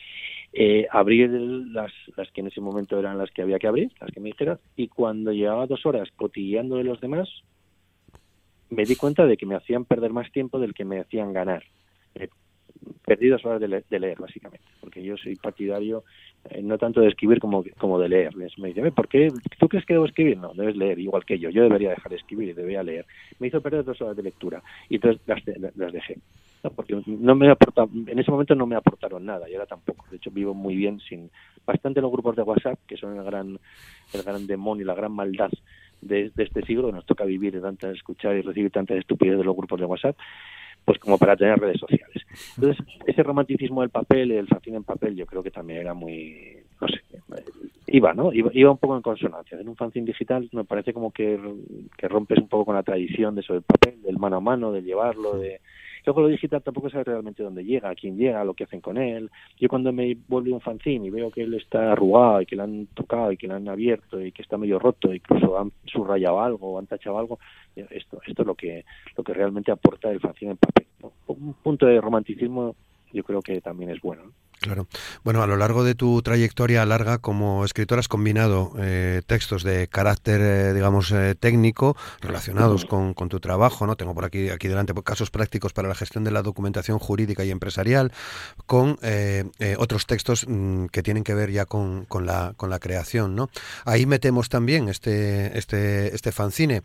Eh, 0.52 0.88
abrí 0.92 1.26
las, 1.28 1.94
las 2.18 2.30
que 2.32 2.42
en 2.42 2.48
ese 2.48 2.60
momento 2.60 3.00
eran 3.00 3.18
las 3.18 3.32
que 3.32 3.42
había 3.42 3.58
que 3.58 3.68
abrir, 3.68 3.92
las 4.02 4.12
que 4.12 4.20
me 4.20 4.30
dijeron, 4.30 4.60
y 4.76 4.90
cuando 4.90 5.32
llevaba 5.32 5.66
dos 5.66 5.86
horas 5.86 6.10
cotilleando 6.18 6.76
de 6.76 6.84
los 6.84 7.00
demás, 7.00 7.30
me 8.70 8.84
di 8.84 8.98
cuenta 8.98 9.26
de 9.26 9.38
que 9.38 9.46
me 9.46 9.56
hacían 9.56 9.86
perder 9.86 10.12
más 10.12 10.30
tiempo 10.32 10.60
del 10.60 10.74
que 10.74 10.84
me 10.84 11.00
hacían 11.00 11.32
ganar. 11.32 11.64
Eh, 12.16 12.28
perdí 13.06 13.28
dos 13.28 13.44
horas 13.46 13.62
de 13.62 14.00
leer, 14.00 14.18
básicamente, 14.20 14.66
porque 14.80 15.04
yo 15.04 15.18
soy 15.18 15.36
partidario 15.36 16.04
eh, 16.50 16.62
no 16.64 16.78
tanto 16.78 17.02
de 17.02 17.08
escribir 17.08 17.40
como, 17.40 17.62
de 17.64 18.10
leer. 18.10 18.36
Me 18.36 18.70
dice, 18.70 18.92
¿por 18.92 19.08
qué? 19.08 19.28
¿Tú 19.60 19.68
crees 19.68 19.86
que 19.86 19.94
debo 19.94 20.06
escribir? 20.06 20.38
No, 20.38 20.54
debes 20.54 20.76
leer, 20.76 20.98
igual 20.98 21.24
que 21.24 21.38
yo. 21.38 21.50
Yo 21.50 21.62
debería 21.64 21.92
dejar 21.92 22.10
de 22.10 22.16
escribir 22.18 22.50
y 22.50 22.54
debería 22.54 22.82
leer. 22.82 23.06
Me 23.40 23.48
hizo 23.48 23.62
perder 23.62 23.84
dos 23.84 24.02
horas 24.02 24.18
de 24.18 24.24
lectura 24.24 24.62
y 24.90 24.96
entonces 24.96 25.22
las, 25.28 25.94
dejé. 25.94 26.18
porque 26.76 27.00
no 27.06 27.36
me 27.36 27.50
aporta, 27.50 27.84
en 27.84 28.18
ese 28.18 28.32
momento 28.32 28.56
no 28.56 28.66
me 28.66 28.76
aportaron 28.76 29.24
nada 29.24 29.48
y 29.50 29.54
ahora 29.54 29.68
tampoco. 29.68 30.06
De 30.10 30.18
hecho, 30.18 30.32
vivo 30.32 30.54
muy 30.56 30.76
bien 30.76 31.00
sin 31.00 31.30
bastante 31.66 32.02
los 32.02 32.12
grupos 32.12 32.36
de 32.36 32.42
WhatsApp, 32.42 32.80
que 32.88 32.98
son 32.98 33.18
el 33.18 33.24
gran, 33.24 33.60
el 34.14 34.24
gran 34.24 34.48
demonio 34.48 34.86
la 34.86 34.96
gran 34.96 35.12
maldad 35.12 35.52
de, 36.02 36.32
este 36.36 36.64
siglo, 36.64 36.92
nos 36.92 37.06
toca 37.06 37.24
vivir 37.24 37.54
de 37.54 37.62
tanta, 37.62 37.92
escuchar 37.92 38.36
y 38.36 38.42
recibir 38.42 38.72
tanta 38.72 38.96
estupidez 38.96 39.38
de 39.38 39.44
los 39.44 39.56
grupos 39.56 39.80
de 39.80 39.86
WhatsApp 39.86 40.18
pues 40.86 41.00
como 41.00 41.18
para 41.18 41.36
tener 41.36 41.60
redes 41.60 41.80
sociales. 41.80 42.24
Entonces, 42.56 42.86
ese 43.06 43.24
romanticismo 43.24 43.82
del 43.82 43.90
papel, 43.90 44.32
el 44.32 44.48
fascín 44.48 44.76
en 44.76 44.84
papel, 44.84 45.16
yo 45.16 45.26
creo 45.26 45.44
que 45.44 45.52
también 45.52 45.82
era 45.82 45.94
muy, 45.94 46.58
no 46.80 46.88
sé, 46.88 47.02
iba, 47.88 48.14
¿no? 48.14 48.32
Iba, 48.34 48.72
un 48.72 48.78
poco 48.78 48.96
en 48.96 49.02
consonancia. 49.02 49.60
En 49.60 49.68
un 49.68 49.76
fanzine 49.76 50.06
digital 50.06 50.48
me 50.54 50.64
parece 50.64 50.94
como 50.94 51.12
que, 51.12 51.40
que 51.98 52.08
rompes 52.08 52.40
un 52.40 52.48
poco 52.48 52.66
con 52.66 52.76
la 52.76 52.84
tradición 52.84 53.36
de 53.36 53.42
eso 53.42 53.54
del 53.54 53.64
papel, 53.64 54.02
del 54.02 54.18
mano 54.18 54.38
a 54.38 54.42
mano, 54.42 54.72
de 54.72 54.82
llevarlo, 54.82 55.38
de 55.38 55.62
Luego 56.06 56.22
lo 56.22 56.28
digital 56.28 56.62
tampoco 56.62 56.90
sabe 56.90 57.06
realmente 57.06 57.44
dónde 57.44 57.64
llega, 57.64 57.90
a 57.90 57.96
quién 57.96 58.18
llega, 58.18 58.44
lo 58.44 58.54
que 58.54 58.64
hacen 58.64 58.82
con 58.82 58.98
él. 58.98 59.30
Yo 59.60 59.70
cuando 59.70 59.92
me 59.92 60.18
vuelvo 60.28 60.56
un 60.56 60.62
fanzine 60.62 61.08
y 61.08 61.10
veo 61.10 61.32
que 61.32 61.44
él 61.44 61.54
está 61.54 61.92
arrugado 61.92 62.42
y 62.42 62.46
que 62.46 62.56
le 62.56 62.64
han 62.64 62.88
tocado 62.88 63.32
y 63.32 63.38
que 63.38 63.48
le 63.48 63.54
han 63.54 63.68
abierto 63.68 64.20
y 64.22 64.32
que 64.32 64.42
está 64.42 64.58
medio 64.58 64.80
roto, 64.80 65.14
incluso 65.14 65.58
han 65.58 65.72
subrayado 65.86 66.42
algo 66.42 66.74
o 66.74 66.80
han 66.80 66.88
tachado 66.88 67.18
algo, 67.18 67.40
esto, 67.76 68.22
esto 68.26 68.42
es 68.42 68.48
lo 68.48 68.56
que, 68.56 68.86
lo 69.16 69.24
que 69.24 69.34
realmente 69.34 69.72
aporta 69.72 70.10
el 70.10 70.20
fanzine 70.20 70.52
en 70.52 70.58
papel. 70.58 70.88
Un 71.28 71.54
punto 71.54 71.86
de 71.86 72.00
romanticismo 72.00 72.76
yo 73.14 73.24
creo 73.24 73.42
que 73.42 73.62
también 73.62 73.92
es 73.92 74.02
bueno. 74.02 74.24
Claro. 74.62 74.86
Bueno, 75.24 75.42
a 75.42 75.48
lo 75.48 75.58
largo 75.58 75.84
de 75.84 75.96
tu 75.96 76.22
trayectoria 76.22 76.86
larga 76.86 77.18
como 77.18 77.66
escritor 77.66 77.98
has 77.98 78.08
combinado 78.08 78.74
eh, 78.78 79.24
textos 79.26 79.64
de 79.64 79.88
carácter, 79.88 80.40
eh, 80.40 80.74
digamos, 80.76 81.12
eh, 81.12 81.34
técnico 81.34 81.98
relacionados 82.20 82.86
con, 82.86 83.16
tu 83.16 83.40
trabajo, 83.40 83.88
¿no? 83.88 83.96
Tengo 83.96 84.14
por 84.14 84.24
aquí, 84.24 84.50
aquí 84.50 84.68
delante 84.68 84.94
casos 85.04 85.32
prácticos 85.32 85.74
para 85.74 85.88
la 85.88 85.96
gestión 85.96 86.24
de 86.24 86.30
la 86.30 86.44
documentación 86.44 87.00
jurídica 87.00 87.44
y 87.44 87.50
empresarial, 87.50 88.14
con 88.68 89.00
otros 89.80 90.06
textos 90.06 90.46
mm, 90.48 90.86
que 90.88 91.02
tienen 91.02 91.24
que 91.24 91.34
ver 91.34 91.50
ya 91.50 91.66
con, 91.66 92.06
con, 92.06 92.28
la, 92.28 92.54
con 92.56 92.70
la 92.70 92.78
creación, 92.78 93.36
¿no? 93.36 93.50
Ahí 93.84 94.06
metemos 94.06 94.50
también 94.50 94.90
este, 94.90 95.58
este, 95.58 96.14
este 96.14 96.32
fanzine. 96.32 96.84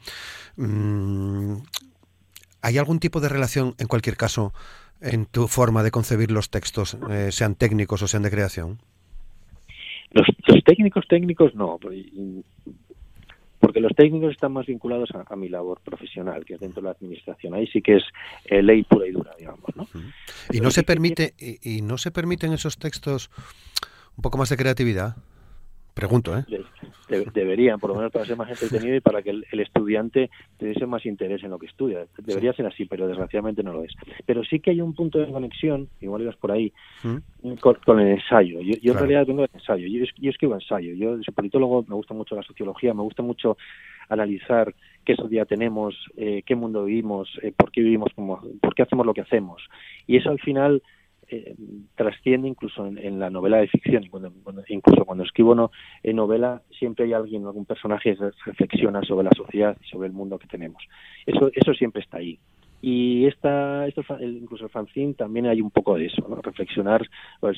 Mm, 0.56 1.56
¿Hay 2.62 2.78
algún 2.78 3.00
tipo 3.00 3.20
de 3.20 3.28
relación, 3.28 3.74
en 3.78 3.86
cualquier 3.86 4.16
caso, 4.16 4.54
en 5.06 5.26
tu 5.26 5.48
forma 5.48 5.82
de 5.82 5.90
concebir 5.90 6.30
los 6.30 6.50
textos, 6.50 6.96
eh, 7.10 7.30
sean 7.32 7.54
técnicos 7.54 8.02
o 8.02 8.08
sean 8.08 8.22
de 8.22 8.30
creación? 8.30 8.78
Los, 10.10 10.26
técnicos 10.64 11.06
técnicos 11.08 11.54
no, 11.54 11.78
porque 13.60 13.80
los 13.80 13.92
técnicos 13.94 14.32
están 14.32 14.52
más 14.52 14.66
vinculados 14.66 15.10
a, 15.12 15.36
mi 15.36 15.48
labor 15.48 15.80
profesional, 15.80 16.44
que 16.44 16.54
es 16.54 16.60
dentro 16.60 16.80
de 16.82 16.86
la 16.86 16.92
administración. 16.92 17.54
Ahí 17.54 17.66
sí 17.66 17.82
que 17.82 17.96
es 17.96 18.04
eh, 18.46 18.62
ley 18.62 18.82
pura 18.82 19.06
y 19.06 19.12
dura, 19.12 19.32
digamos. 19.38 19.76
¿no? 19.76 19.86
Y 20.52 20.60
no 20.60 20.70
se 20.70 20.82
permite 20.82 21.34
y, 21.38 21.78
y 21.78 21.82
no 21.82 21.98
se 21.98 22.10
permiten 22.10 22.52
esos 22.52 22.78
textos 22.78 23.30
un 24.16 24.22
poco 24.22 24.38
más 24.38 24.48
de 24.48 24.56
creatividad. 24.56 25.16
Pregunto, 25.96 26.36
¿eh? 26.36 26.44
deberían, 27.32 27.80
por 27.80 27.88
lo 27.88 27.96
menos 27.96 28.12
para 28.12 28.26
ser 28.26 28.36
más 28.36 28.50
entretenido 28.50 28.96
y 28.96 29.00
para 29.00 29.22
que 29.22 29.30
el, 29.30 29.60
estudiante 29.60 30.28
tuviese 30.58 30.84
más 30.84 31.06
interés 31.06 31.42
en 31.42 31.48
lo 31.48 31.58
que 31.58 31.64
estudia. 31.64 32.04
Debería 32.18 32.52
ser 32.52 32.66
así, 32.66 32.84
pero 32.84 33.08
desgraciadamente 33.08 33.62
no 33.62 33.72
lo 33.72 33.82
es. 33.82 33.94
Pero 34.26 34.44
sí 34.44 34.60
que 34.60 34.72
hay 34.72 34.82
un 34.82 34.92
punto 34.92 35.18
de 35.18 35.32
conexión, 35.32 35.88
igual 36.02 36.20
ibas 36.20 36.36
por 36.36 36.52
ahí, 36.52 36.70
¿Mm? 37.02 37.54
con, 37.62 37.98
el 37.98 38.08
ensayo. 38.08 38.60
Yo, 38.60 38.92
en 38.92 38.98
realidad 38.98 39.24
vengo 39.24 39.40
del 39.40 39.50
ensayo. 39.54 39.86
Yo, 39.86 40.28
escribo 40.28 40.52
ensayo. 40.52 40.92
Yo, 40.92 41.16
soy 41.22 41.32
politólogo, 41.32 41.86
me 41.88 41.94
gusta 41.94 42.12
mucho 42.12 42.36
la 42.36 42.42
sociología, 42.42 42.92
me 42.92 43.02
gusta 43.02 43.22
mucho 43.22 43.56
analizar 44.10 44.74
qué 45.02 45.16
sociedad 45.16 45.46
tenemos, 45.46 45.94
eh, 46.18 46.42
qué 46.44 46.54
mundo 46.54 46.84
vivimos, 46.84 47.30
eh, 47.42 47.54
por 47.56 47.72
qué 47.72 47.80
vivimos, 47.80 48.12
como, 48.14 48.42
por 48.60 48.74
qué 48.74 48.82
hacemos 48.82 49.06
lo 49.06 49.14
que 49.14 49.22
hacemos. 49.22 49.62
Y 50.06 50.18
eso 50.18 50.28
al 50.28 50.40
final 50.40 50.82
eh, 51.28 51.54
trasciende 51.94 52.48
incluso 52.48 52.86
en, 52.86 53.18
la 53.18 53.30
novela 53.30 53.58
de 53.58 53.68
ficción. 53.68 54.04
incluso 54.68 55.04
cuando 55.04 55.24
escribo 55.24 55.54
no, 55.54 55.70
en 56.02 56.16
novela, 56.16 56.62
siempre 56.78 57.04
hay 57.04 57.12
alguien, 57.12 57.44
algún 57.44 57.64
personaje 57.64 58.16
que 58.16 58.30
reflexiona 58.44 59.02
sobre 59.02 59.24
la 59.24 59.32
sociedad 59.36 59.76
y 59.82 59.88
sobre 59.88 60.08
el 60.08 60.12
mundo 60.12 60.38
que 60.38 60.46
tenemos. 60.46 60.82
Eso, 61.24 61.50
eso 61.54 61.74
siempre 61.74 62.02
está 62.02 62.18
ahí. 62.18 62.38
Y 62.82 63.26
esta, 63.26 63.86
esto, 63.86 64.02
incluso 64.20 64.64
el 64.64 64.70
fanzine 64.70 65.14
también 65.14 65.46
hay 65.46 65.60
un 65.60 65.70
poco 65.70 65.96
de 65.96 66.06
eso, 66.06 66.22
reflexionar 66.42 67.08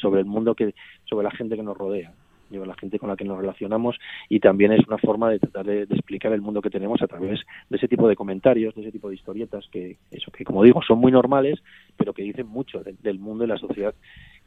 sobre 0.00 0.20
el 0.20 0.26
mundo, 0.26 0.54
que 0.54 0.74
sobre 1.04 1.24
la 1.24 1.30
gente 1.32 1.56
que 1.56 1.62
nos 1.62 1.76
rodea 1.76 2.12
a 2.50 2.66
la 2.66 2.74
gente 2.74 2.98
con 2.98 3.08
la 3.08 3.16
que 3.16 3.24
nos 3.24 3.38
relacionamos 3.38 3.98
y 4.28 4.40
también 4.40 4.72
es 4.72 4.86
una 4.86 4.98
forma 4.98 5.30
de 5.30 5.38
tratar 5.38 5.66
de, 5.66 5.82
explicar 5.82 6.32
el 6.32 6.40
mundo 6.40 6.62
que 6.62 6.70
tenemos 6.70 7.00
a 7.02 7.06
través 7.06 7.40
de 7.68 7.76
ese 7.76 7.88
tipo 7.88 8.08
de 8.08 8.16
comentarios, 8.16 8.74
de 8.74 8.82
ese 8.82 8.92
tipo 8.92 9.08
de 9.08 9.16
historietas 9.16 9.66
que, 9.70 9.98
eso 10.10 10.30
que 10.30 10.44
como 10.44 10.62
digo, 10.62 10.80
son 10.82 10.98
muy 10.98 11.12
normales, 11.12 11.60
pero 11.96 12.12
que 12.12 12.22
dicen 12.22 12.46
mucho 12.46 12.82
del 12.82 13.18
mundo 13.18 13.44
y 13.44 13.48
la 13.48 13.58
sociedad 13.58 13.94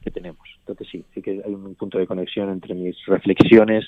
que 0.02 0.12
tenemos. 0.12 0.48
Entonces 0.60 0.88
sí, 0.92 1.06
sí 1.14 1.22
que 1.22 1.42
hay 1.46 1.54
un 1.54 1.76
punto 1.76 1.98
de 1.98 2.08
conexión 2.08 2.50
entre 2.50 2.74
mis 2.74 2.98
reflexiones 3.06 3.86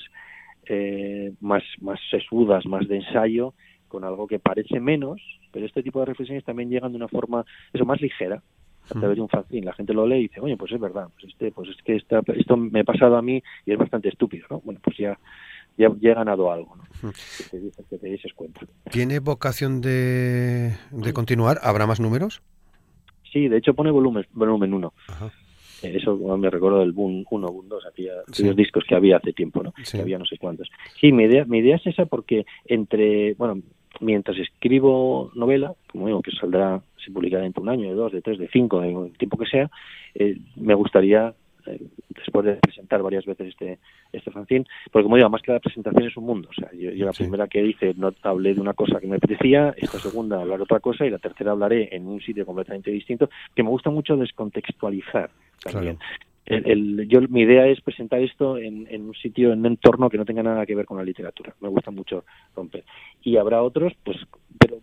eh, 0.66 1.32
más, 1.40 1.62
más 1.80 1.98
sesudas, 2.10 2.64
más 2.66 2.86
de 2.88 2.96
ensayo, 2.96 3.54
con 3.88 4.04
algo 4.04 4.26
que 4.26 4.38
parece 4.38 4.80
menos, 4.80 5.20
pero 5.52 5.66
este 5.66 5.82
tipo 5.82 6.00
de 6.00 6.06
reflexiones 6.06 6.44
también 6.44 6.70
llegan 6.70 6.92
de 6.92 6.96
una 6.96 7.08
forma 7.08 7.44
eso 7.72 7.84
más 7.84 8.00
ligera, 8.00 8.42
a 8.90 8.98
través 8.98 9.16
de 9.16 9.22
un 9.22 9.28
fanzine. 9.28 9.66
La 9.66 9.72
gente 9.72 9.94
lo 9.94 10.06
lee 10.06 10.16
y 10.16 10.22
dice, 10.28 10.40
oye, 10.40 10.56
pues 10.56 10.72
es 10.72 10.80
verdad, 10.80 11.08
pues 11.14 11.32
este, 11.32 11.50
pues 11.52 11.70
es 11.70 11.76
que 11.82 11.96
esto 11.96 12.56
me 12.56 12.80
ha 12.80 12.84
pasado 12.84 13.16
a 13.16 13.22
mí 13.22 13.42
y 13.66 13.72
es 13.72 13.78
bastante 13.78 14.08
estúpido, 14.08 14.46
¿no? 14.50 14.60
Bueno, 14.60 14.80
pues 14.82 14.96
ya, 14.96 15.18
ya, 15.76 15.88
he 16.00 16.14
ganado 16.14 16.50
algo, 16.52 16.76
¿no? 16.76 16.84
Que 17.50 17.58
te, 17.58 17.70
que 17.90 18.18
te 18.18 18.34
cuenta. 18.34 18.60
¿Tiene 18.90 19.18
vocación 19.18 19.80
de, 19.80 20.76
de 20.90 21.12
continuar? 21.12 21.58
¿Habrá 21.62 21.86
más 21.86 22.00
números? 22.00 22.42
Sí, 23.32 23.48
de 23.48 23.58
hecho 23.58 23.74
pone 23.74 23.90
volumen 23.90 24.26
volumen 24.32 24.72
1. 24.72 24.92
Eh, 25.82 25.96
eso 25.96 26.16
me 26.38 26.50
recuerdo 26.50 26.78
del 26.78 26.92
Boom 26.92 27.24
1, 27.28 27.48
Boom 27.48 27.68
2, 27.68 27.84
aquellos 27.86 28.56
discos 28.56 28.84
que 28.88 28.94
había 28.94 29.16
hace 29.16 29.32
tiempo, 29.32 29.62
¿no? 29.62 29.72
Que 29.72 30.00
había 30.00 30.18
no 30.18 30.24
sé 30.24 30.38
cuántos. 30.38 30.68
Sí, 31.00 31.12
mi 31.12 31.24
idea, 31.24 31.44
mi 31.44 31.58
idea 31.58 31.76
es 31.76 31.86
esa 31.86 32.06
porque 32.06 32.46
entre, 32.64 33.34
bueno, 33.34 33.60
mientras 34.00 34.38
escribo 34.38 35.30
novela, 35.34 35.74
como 35.90 36.06
digo, 36.06 36.22
que 36.22 36.32
saldrá, 36.32 36.80
se 37.04 37.10
publicará 37.10 37.42
dentro 37.42 37.62
de 37.62 37.68
un 37.68 37.74
año, 37.74 37.88
de 37.88 37.94
dos, 37.94 38.12
de 38.12 38.22
tres, 38.22 38.38
de 38.38 38.48
cinco, 38.48 38.80
de 38.80 38.90
el 38.90 39.16
tiempo 39.16 39.36
que 39.36 39.46
sea, 39.46 39.70
eh, 40.14 40.36
me 40.56 40.74
gustaría, 40.74 41.34
eh, 41.66 41.80
después 42.08 42.46
de 42.46 42.54
presentar 42.56 43.02
varias 43.02 43.24
veces 43.24 43.48
este, 43.48 43.78
este 44.12 44.30
fanzine, 44.30 44.66
porque 44.90 45.04
como 45.04 45.16
digo, 45.16 45.28
más 45.30 45.42
que 45.42 45.52
la 45.52 45.60
presentación 45.60 46.06
es 46.06 46.16
un 46.16 46.24
mundo. 46.24 46.48
O 46.50 46.54
sea, 46.54 46.70
yo, 46.72 47.04
la 47.04 47.12
primera 47.12 47.46
que 47.46 47.64
hice 47.64 47.94
no 47.96 48.12
hablé 48.22 48.54
de 48.54 48.60
una 48.60 48.74
cosa 48.74 49.00
que 49.00 49.06
me 49.06 49.16
apetecía, 49.16 49.74
esta 49.76 49.98
segunda 49.98 50.40
hablar 50.40 50.58
de 50.58 50.64
otra 50.64 50.80
cosa 50.80 51.06
y 51.06 51.10
la 51.10 51.18
tercera 51.18 51.52
hablaré 51.52 51.94
en 51.94 52.06
un 52.06 52.20
sitio 52.20 52.46
completamente 52.46 52.90
distinto, 52.90 53.28
que 53.54 53.62
me 53.62 53.70
gusta 53.70 53.90
mucho 53.90 54.16
descontextualizar 54.16 55.30
también 55.62 55.98
el, 56.46 57.08
yo 57.08 57.20
mi 57.22 57.42
idea 57.42 57.66
es 57.66 57.80
presentar 57.80 58.20
esto 58.20 58.58
en, 58.58 58.86
en, 58.90 59.02
un 59.02 59.14
sitio, 59.14 59.52
en 59.52 59.60
un 59.60 59.66
entorno 59.66 60.10
que 60.10 60.18
no 60.18 60.24
tenga 60.24 60.42
nada 60.42 60.66
que 60.66 60.74
ver 60.74 60.86
con 60.86 60.98
la 60.98 61.04
literatura. 61.04 61.54
Me 61.60 61.68
gusta 61.68 61.90
mucho 61.90 62.24
romper. 62.54 62.84
Y 63.22 63.36
habrá 63.36 63.62
otros, 63.62 63.92
pues, 64.04 64.18
pero 64.58 64.78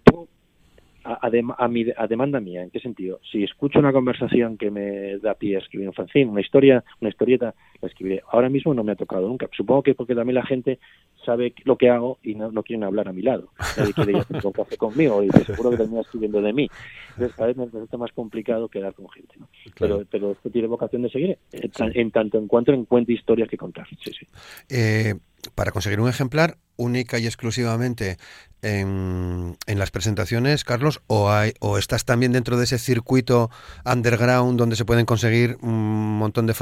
a, 1.03 1.19
a, 1.25 2.07
demanda 2.07 2.39
mía, 2.39 2.63
¿en 2.63 2.69
qué 2.69 2.79
sentido? 2.79 3.19
Si 3.31 3.43
escucho 3.43 3.79
una 3.79 3.91
conversación 3.91 4.57
que 4.57 4.69
me 4.69 5.17
da 5.17 5.33
pie 5.33 5.55
a 5.55 5.59
escribir 5.59 5.87
un 5.87 5.93
fanzine, 5.93 6.29
una 6.29 6.41
historia, 6.41 6.83
una 6.99 7.09
historieta, 7.09 7.53
la 7.81 7.87
escribiré. 7.87 8.21
Ahora 8.31 8.49
mismo 8.49 8.73
no 8.73 8.83
me 8.83 8.91
ha 8.91 8.95
tocado 8.95 9.27
nunca. 9.27 9.47
Supongo 9.55 9.83
que 9.83 9.95
porque 9.95 10.15
también 10.15 10.35
la 10.35 10.45
gente 10.45 10.79
sabe 11.25 11.53
lo 11.63 11.77
que 11.77 11.89
hago 11.89 12.19
y 12.23 12.35
no, 12.35 12.51
no 12.51 12.63
quieren 12.63 12.83
hablar 12.83 13.07
a 13.07 13.13
mi 13.13 13.21
lado. 13.21 13.49
Nadie 13.77 13.93
quiere 13.93 14.11
ir 14.11 14.17
a 14.17 14.47
un 14.47 14.53
café 14.53 14.77
conmigo 14.77 15.23
y 15.23 15.29
seguro 15.29 15.71
que 15.71 15.77
termina 15.77 16.01
escribiendo 16.01 16.41
de 16.41 16.53
mí. 16.53 16.69
Entonces, 17.09 17.35
cada 17.35 17.47
vez 17.47 17.57
me 17.57 17.65
resulta 17.65 17.97
más 17.97 18.11
complicado 18.11 18.69
quedar 18.69 18.93
con 18.93 19.09
gente. 19.09 19.35
Pero, 19.79 20.03
pero 20.09 20.31
esto 20.31 20.49
tiene 20.49 20.67
vocación 20.67 21.01
de 21.01 21.09
seguir 21.09 21.37
en, 21.51 22.11
tanto 22.11 22.37
en 22.37 22.47
cuanto 22.47 22.73
encuentre 22.73 23.15
historias 23.15 23.49
que 23.49 23.57
contar. 23.57 23.87
Sí, 23.87 24.11
sí. 24.11 24.27
Eh, 24.69 25.15
para 25.55 25.71
conseguir 25.71 25.99
un 25.99 26.09
ejemplar, 26.09 26.57
única 26.81 27.19
y 27.19 27.25
exclusivamente 27.25 28.17
en, 28.61 29.55
las 29.67 29.91
presentaciones, 29.91 30.63
Carlos, 30.63 31.01
o, 31.07 31.31
hay, 31.31 31.53
o 31.59 31.77
estás 31.77 32.05
también 32.05 32.31
dentro 32.31 32.57
de 32.57 32.65
ese 32.65 32.77
circuito 32.77 33.49
underground 33.85 34.57
donde 34.57 34.75
se 34.75 34.85
pueden 34.85 35.05
conseguir 35.05 35.57
un 35.61 36.17
montón 36.17 36.47
de, 36.47 36.53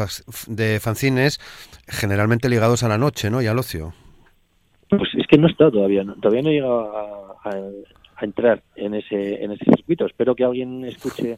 de 0.48 0.80
fanzines, 0.80 1.40
generalmente 1.88 2.50
ligados 2.50 2.84
a 2.84 2.88
la 2.88 2.98
noche 2.98 3.30
¿no? 3.30 3.42
y 3.42 3.48
al 3.48 3.60
ocio? 3.60 3.94
Pues 4.90 5.10
es 5.18 5.28
que 5.28 5.38
no 5.38 5.48
está 5.48 5.70
todavía, 5.70 6.04
todavía 6.22 6.42
no 6.42 6.50
he 6.50 6.54
llegado 6.54 6.98
a, 6.98 7.50
a, 7.50 8.26
entrar 8.26 8.62
en 8.76 8.96
ese, 8.96 9.44
en 9.44 9.52
ese 9.52 9.66
circuito. 9.66 10.06
Espero 10.06 10.36
que 10.36 10.44
alguien 10.44 10.84
escuche 10.84 11.38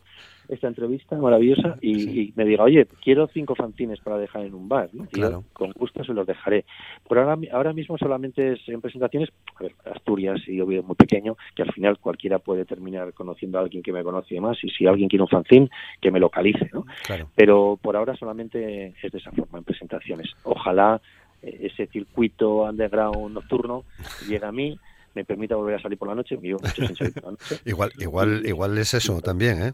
esta 0.52 0.68
entrevista 0.68 1.16
maravillosa 1.16 1.78
y, 1.82 2.34
me 2.36 2.46
diga, 2.46 2.64
oye, 2.64 2.86
quiero 3.02 3.28
cinco 3.28 3.56
fanzines 3.56 4.00
para 4.02 4.18
dejar 4.18 4.46
en 4.46 4.54
un 4.54 4.68
bar, 4.68 4.90
claro. 5.12 5.46
con 5.54 5.72
gusto 5.72 6.04
se 6.04 6.14
los 6.14 6.28
dejaré. 6.28 6.66
Por 7.08 7.20
ahora, 7.20 7.38
ahora 7.54 7.74
mismo 7.74 7.98
solamente 7.98 8.54
es 8.54 8.60
en 8.68 8.82
presentaciones, 8.82 9.30
a 9.56 9.64
ver, 9.64 9.74
Asturias 9.86 10.42
y 10.48 10.60
Oviedo 10.60 10.84
muy 10.84 10.96
pequeño, 10.96 11.38
que 11.56 11.64
al 11.64 11.72
final 11.72 12.00
cualquiera 12.00 12.40
puede 12.40 12.66
terminar 12.66 13.14
conociendo 13.14 13.58
a 13.58 13.62
alguien 13.62 13.82
que 13.82 13.94
me 13.94 14.04
conoce 14.04 14.40
más 14.42 14.62
y 14.64 14.70
si 14.70 14.86
alguien 14.86 15.08
quiere 15.08 15.24
un 15.24 15.30
fanzine, 15.30 15.70
que 16.02 16.12
me 16.12 16.20
localice, 16.20 16.70
¿no? 16.74 16.86
Pero 17.36 17.80
por 17.82 17.96
ahora 17.96 18.16
solamente 18.18 18.94
es 19.02 19.12
de 19.12 19.18
esa 19.18 19.32
forma, 19.32 19.60
en 19.60 19.64
presentaciones. 19.64 20.32
Ojalá 20.44 21.02
eh, 21.42 21.70
ese 21.72 21.88
circuito 21.88 22.64
underground 22.64 23.34
nocturno 23.34 23.86
llegue 24.28 24.46
a 24.46 24.52
mí 24.52 24.78
me 25.14 25.26
permita 25.26 25.56
volver 25.56 25.76
a 25.76 25.82
salir 25.82 25.98
por 25.98 26.08
la 26.08 26.16
noche, 26.16 26.40
igual, 27.66 27.92
igual, 27.98 28.46
igual 28.46 28.78
es 28.78 28.94
eso 28.94 29.20
también, 29.22 29.62
¿eh? 29.62 29.74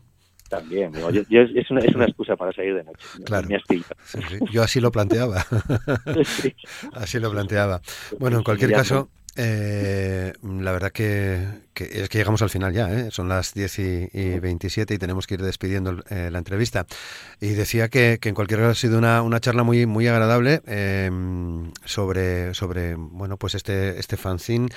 También, 0.50 0.92
es, 0.96 1.72
una, 1.72 1.82
es, 1.82 1.96
una, 1.96 2.06
excusa 2.06 2.36
para 2.36 2.54
salir 2.54 2.76
de 2.76 2.84
noche. 2.84 3.06
Claro. 3.26 3.48
Yo 4.52 4.64
así 4.64 4.80
lo 4.80 4.92
planteaba. 4.92 5.46
así 6.94 7.20
lo 7.20 7.32
planteaba. 7.32 7.82
Bueno, 8.18 8.38
en 8.38 8.44
cualquier 8.44 8.72
caso, 8.72 9.10
eh, 9.36 10.34
la 10.42 10.72
verdad 10.72 10.92
que, 10.92 11.46
es 11.84 12.10
que 12.10 12.18
llegamos 12.18 12.42
al 12.42 12.50
final 12.50 12.74
ya, 12.74 12.92
¿eh? 12.92 13.10
son 13.12 13.30
las 13.30 13.54
10 13.54 13.80
y, 13.80 14.40
27 14.40 14.94
y 14.94 14.98
tenemos 14.98 15.28
que 15.28 15.36
ir 15.36 15.42
despidiendo 15.42 16.04
eh, 16.10 16.30
la 16.32 16.38
entrevista. 16.38 16.86
Y 17.40 17.50
decía 17.50 17.90
que, 17.90 18.20
en 18.22 18.36
cualquier 18.36 18.60
caso 18.60 18.72
ha 18.72 18.76
sido 18.76 18.98
una, 18.98 19.22
una 19.22 19.40
charla 19.40 19.64
muy 19.64 19.86
muy 19.86 20.08
agradable 20.08 20.62
sobre, 21.86 22.54
sobre 22.54 22.96
bueno 22.96 23.38
pues 23.38 23.56
este, 23.56 24.00
este 24.00 24.18
fanzine 24.18 24.70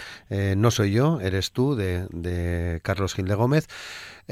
No 0.57 0.71
soy 0.71 0.93
yo, 0.93 1.21
eres 1.21 1.53
tú, 1.53 1.75
de, 1.75 2.07
de 2.11 2.81
Carlos 2.83 3.15
Gil 3.15 3.27
de 3.27 3.35
Gómez. 3.35 3.67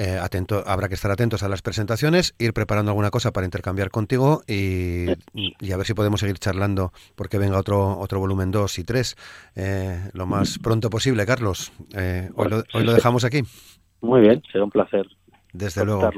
Eh, 0.00 0.16
atento, 0.16 0.62
habrá 0.64 0.88
que 0.88 0.94
estar 0.94 1.11
atentos 1.11 1.42
a 1.42 1.48
las 1.48 1.61
presentaciones, 1.61 2.33
ir 2.38 2.52
preparando 2.52 2.92
alguna 2.92 3.11
cosa 3.11 3.33
para 3.33 3.46
intercambiar 3.46 3.90
contigo 3.90 4.44
y, 4.46 5.09
a 5.11 5.76
ver 5.76 5.87
si 5.87 5.92
podemos 5.92 6.20
seguir 6.20 6.38
charlando 6.38 6.92
porque 7.16 7.37
venga 7.37 7.59
otro 7.59 7.98
otro 7.98 8.20
volumen 8.20 8.52
2 8.52 8.78
y 8.78 8.85
3 8.85 9.16
eh, 9.57 10.11
lo 10.12 10.24
más 10.26 10.61
pronto 10.61 10.88
posible, 10.88 11.26
Carlos. 11.26 11.72
Eh, 11.94 12.31
hoy, 12.37 12.48
lo, 12.48 12.57
hoy 12.72 12.84
lo 12.84 12.92
dejamos 12.92 13.24
aquí. 13.24 13.42
Muy 14.00 14.20
bien, 14.20 14.42
será 14.52 14.64
un 14.64 14.70
placer. 14.70 15.06
Desde 15.52 15.84
luego. 15.84 16.10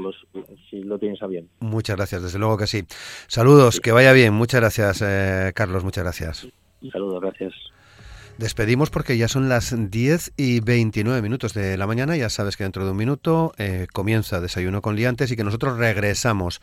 si 0.68 0.82
lo 0.82 0.98
tienes 0.98 1.22
a 1.22 1.26
bien. 1.26 1.48
Muchas 1.60 1.96
gracias, 1.96 2.22
desde 2.22 2.38
luego 2.38 2.58
que 2.58 2.66
sí. 2.66 2.84
Saludos, 3.26 3.80
que 3.80 3.92
vaya 3.92 4.12
bien. 4.12 4.34
Muchas 4.34 4.60
gracias, 4.60 5.04
Carlos, 5.54 5.84
muchas 5.84 6.04
gracias. 6.04 6.48
Saludos, 6.90 7.20
gracias. 7.20 7.52
Despedimos 8.40 8.88
porque 8.88 9.18
ya 9.18 9.28
son 9.28 9.50
las 9.50 9.74
10 9.76 10.32
y 10.38 10.60
29 10.60 11.20
minutos 11.20 11.52
de 11.52 11.76
la 11.76 11.86
mañana. 11.86 12.16
Ya 12.16 12.30
sabes 12.30 12.56
que 12.56 12.64
dentro 12.64 12.86
de 12.86 12.92
un 12.92 12.96
minuto 12.96 13.52
eh, 13.58 13.86
comienza 13.92 14.40
Desayuno 14.40 14.80
con 14.80 14.96
Liantes 14.96 15.30
y 15.30 15.36
que 15.36 15.44
nosotros 15.44 15.76
regresamos 15.76 16.62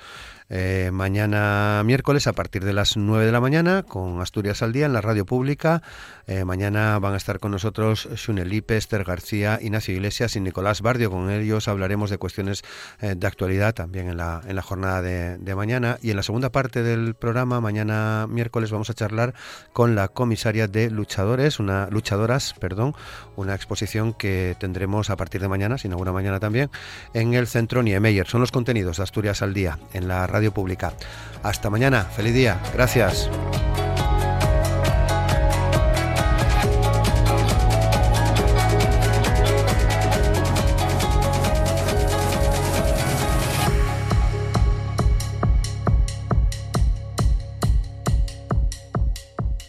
eh, 0.49 0.91
mañana 0.93 1.81
miércoles 1.83 2.25
a 2.25 2.33
partir 2.33 2.63
de 2.63 2.71
las 2.71 2.95
9 2.95 3.25
de 3.25 3.31
la 3.31 3.41
mañana 3.41 3.83
con 3.83 4.21
Asturias 4.21 4.62
al 4.62 4.71
Día 4.71 4.86
en 4.86 4.93
la 4.93 5.01
radio 5.01 5.25
pública. 5.25 5.81
Eh, 6.25 6.45
mañana 6.45 6.99
van 6.99 7.13
a 7.13 7.17
estar 7.17 7.39
con 7.39 7.51
nosotros 7.51 8.07
Lipe, 8.27 8.77
Esther 8.77 9.03
García, 9.03 9.60
Ignacio 9.62 9.93
Iglesias 9.93 10.36
y 10.36 10.39
Nicolás 10.39 10.81
Bardio. 10.81 11.12
Con 11.12 11.29
ellos 11.29 11.67
hablaremos 11.67 12.10
de 12.10 12.17
cuestiones 12.17 12.63
eh, 13.01 13.15
de 13.17 13.27
actualidad 13.27 13.73
también 13.73 14.07
en 14.07 14.17
la, 14.17 14.41
en 14.47 14.55
la 14.55 14.62
jornada 14.62 15.01
de, 15.01 15.38
de, 15.38 15.55
mañana. 15.55 15.97
Y 16.01 16.12
en 16.12 16.15
la 16.15 16.23
segunda 16.23 16.49
parte 16.49 16.81
del 16.81 17.13
programa, 17.15 17.60
mañana 17.60 18.25
miércoles, 18.29 18.71
vamos 18.71 18.89
a 18.89 18.93
charlar 18.93 19.33
con 19.73 19.95
la 19.95 20.07
comisaria 20.07 20.67
de 20.67 20.89
luchadores, 20.89 21.60
una 21.60 21.88
luchadoras, 21.89 22.53
perdón, 22.60 22.93
una 23.36 23.53
exposición 23.53 24.13
que 24.13 24.55
tendremos 24.60 25.10
a 25.10 25.17
partir 25.17 25.41
de 25.41 25.47
mañana, 25.47 25.77
sin 25.77 25.91
alguna 25.91 26.13
mañana 26.13 26.39
también, 26.39 26.69
en 27.13 27.33
el 27.33 27.47
Centro 27.47 27.83
Niemeyer. 27.83 28.27
Son 28.27 28.39
los 28.39 28.51
contenidos 28.51 28.97
de 28.97 29.03
Asturias 29.03 29.41
al 29.41 29.53
Día 29.53 29.79
en 29.93 30.07
la 30.07 30.25
radio 30.27 30.37
Radio 30.38 30.54
Pública. 30.54 30.93
Hasta 31.41 31.71
mañana, 31.71 32.04
feliz 32.04 32.36
día, 32.36 32.60
gracias. 32.71 33.28